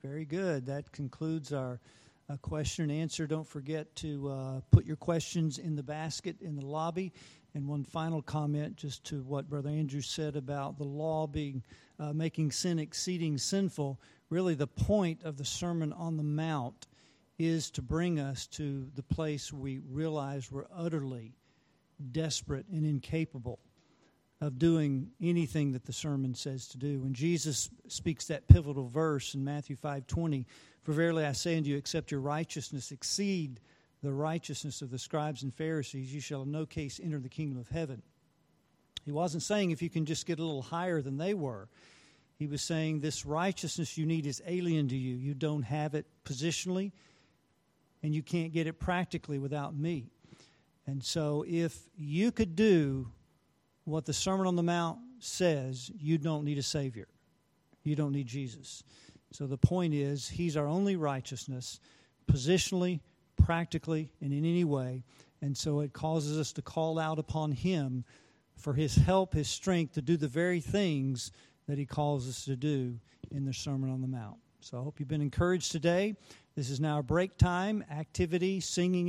Very 0.03 0.25
good. 0.25 0.65
That 0.65 0.91
concludes 0.91 1.53
our 1.53 1.79
uh, 2.29 2.35
question 2.41 2.89
and 2.89 2.91
answer. 2.91 3.25
Don't 3.25 3.47
forget 3.47 3.95
to 3.95 4.29
uh, 4.29 4.59
put 4.69 4.85
your 4.85 4.97
questions 4.97 5.59
in 5.59 5.77
the 5.77 5.83
basket 5.83 6.35
in 6.41 6.57
the 6.57 6.65
lobby. 6.65 7.13
And 7.53 7.69
one 7.69 7.85
final 7.85 8.21
comment, 8.21 8.75
just 8.75 9.05
to 9.05 9.23
what 9.23 9.49
Brother 9.49 9.69
Andrew 9.69 10.01
said 10.01 10.35
about 10.35 10.77
the 10.77 10.83
law 10.83 11.25
being 11.25 11.63
uh, 12.01 12.11
making 12.11 12.51
sin 12.51 12.79
exceeding 12.79 13.37
sinful. 13.37 13.97
Really, 14.29 14.55
the 14.55 14.67
point 14.67 15.23
of 15.23 15.37
the 15.37 15.45
Sermon 15.45 15.93
on 15.93 16.17
the 16.17 16.23
Mount 16.23 16.87
is 17.39 17.71
to 17.71 17.81
bring 17.81 18.19
us 18.19 18.45
to 18.47 18.89
the 18.95 19.03
place 19.03 19.53
we 19.53 19.79
realize 19.89 20.51
we're 20.51 20.65
utterly 20.75 21.31
desperate 22.11 22.65
and 22.67 22.85
incapable 22.85 23.59
of 24.41 24.59
doing 24.59 25.11
anything 25.21 25.71
that 25.71 25.85
the 25.85 25.93
sermon 25.93 26.35
says 26.35 26.67
to 26.67 26.77
do. 26.77 26.99
When 26.99 27.13
Jesus 27.13 27.69
speaks 27.87 28.27
that 28.27 28.47
pivotal 28.47 28.87
verse 28.87 29.33
in 29.35 29.43
Matthew 29.43 29.75
5:20, 29.75 30.45
"For 30.81 30.91
verily 30.91 31.23
I 31.23 31.31
say 31.31 31.57
unto 31.57 31.69
you, 31.69 31.77
except 31.77 32.11
your 32.11 32.19
righteousness 32.19 32.91
exceed 32.91 33.61
the 34.01 34.13
righteousness 34.13 34.81
of 34.81 34.89
the 34.89 34.99
scribes 34.99 35.43
and 35.43 35.53
Pharisees, 35.53 36.13
you 36.13 36.19
shall 36.19 36.41
in 36.41 36.51
no 36.51 36.65
case 36.65 36.99
enter 37.01 37.19
the 37.19 37.29
kingdom 37.29 37.57
of 37.57 37.69
heaven." 37.69 38.01
He 39.05 39.11
wasn't 39.11 39.43
saying 39.43 39.71
if 39.71 39.81
you 39.81 39.89
can 39.89 40.05
just 40.05 40.25
get 40.25 40.39
a 40.39 40.43
little 40.43 40.61
higher 40.61 41.01
than 41.01 41.17
they 41.17 41.33
were. 41.33 41.69
He 42.35 42.47
was 42.47 42.61
saying 42.61 42.99
this 42.99 43.25
righteousness 43.25 43.97
you 43.97 44.05
need 44.05 44.25
is 44.25 44.41
alien 44.45 44.89
to 44.89 44.97
you. 44.97 45.15
You 45.15 45.33
don't 45.33 45.63
have 45.63 45.95
it 45.95 46.05
positionally, 46.25 46.91
and 48.01 48.13
you 48.13 48.23
can't 48.23 48.51
get 48.51 48.67
it 48.67 48.73
practically 48.73 49.39
without 49.39 49.75
me. 49.75 50.09
And 50.85 51.01
so 51.03 51.45
if 51.47 51.87
you 51.95 52.31
could 52.31 52.55
do 52.57 53.11
what 53.85 54.05
the 54.05 54.13
Sermon 54.13 54.47
on 54.47 54.55
the 54.55 54.63
Mount 54.63 54.99
says, 55.19 55.91
you 55.97 56.17
don't 56.17 56.43
need 56.43 56.57
a 56.57 56.63
Savior. 56.63 57.07
You 57.83 57.95
don't 57.95 58.13
need 58.13 58.27
Jesus. 58.27 58.83
So 59.31 59.47
the 59.47 59.57
point 59.57 59.93
is, 59.93 60.29
He's 60.29 60.55
our 60.55 60.67
only 60.67 60.95
righteousness, 60.95 61.79
positionally, 62.31 62.99
practically, 63.43 64.09
and 64.21 64.31
in 64.31 64.45
any 64.45 64.63
way. 64.63 65.03
And 65.41 65.57
so 65.57 65.81
it 65.81 65.91
causes 65.91 66.39
us 66.39 66.53
to 66.53 66.61
call 66.61 66.97
out 66.97 67.19
upon 67.19 67.51
Him 67.51 68.05
for 68.55 68.73
His 68.73 68.95
help, 68.95 69.33
His 69.33 69.49
strength 69.49 69.93
to 69.95 70.01
do 70.01 70.15
the 70.17 70.27
very 70.27 70.61
things 70.61 71.31
that 71.67 71.77
He 71.77 71.85
calls 71.85 72.29
us 72.29 72.45
to 72.45 72.55
do 72.55 72.97
in 73.31 73.45
the 73.45 73.53
Sermon 73.53 73.91
on 73.91 74.01
the 74.01 74.07
Mount. 74.07 74.37
So 74.61 74.79
I 74.79 74.83
hope 74.83 74.99
you've 74.99 75.09
been 75.09 75.21
encouraged 75.21 75.73
today. 75.73 76.15
This 76.55 76.69
is 76.69 76.79
now 76.79 77.01
break 77.01 77.37
time, 77.37 77.83
activity, 77.91 78.61
singing. 78.61 79.01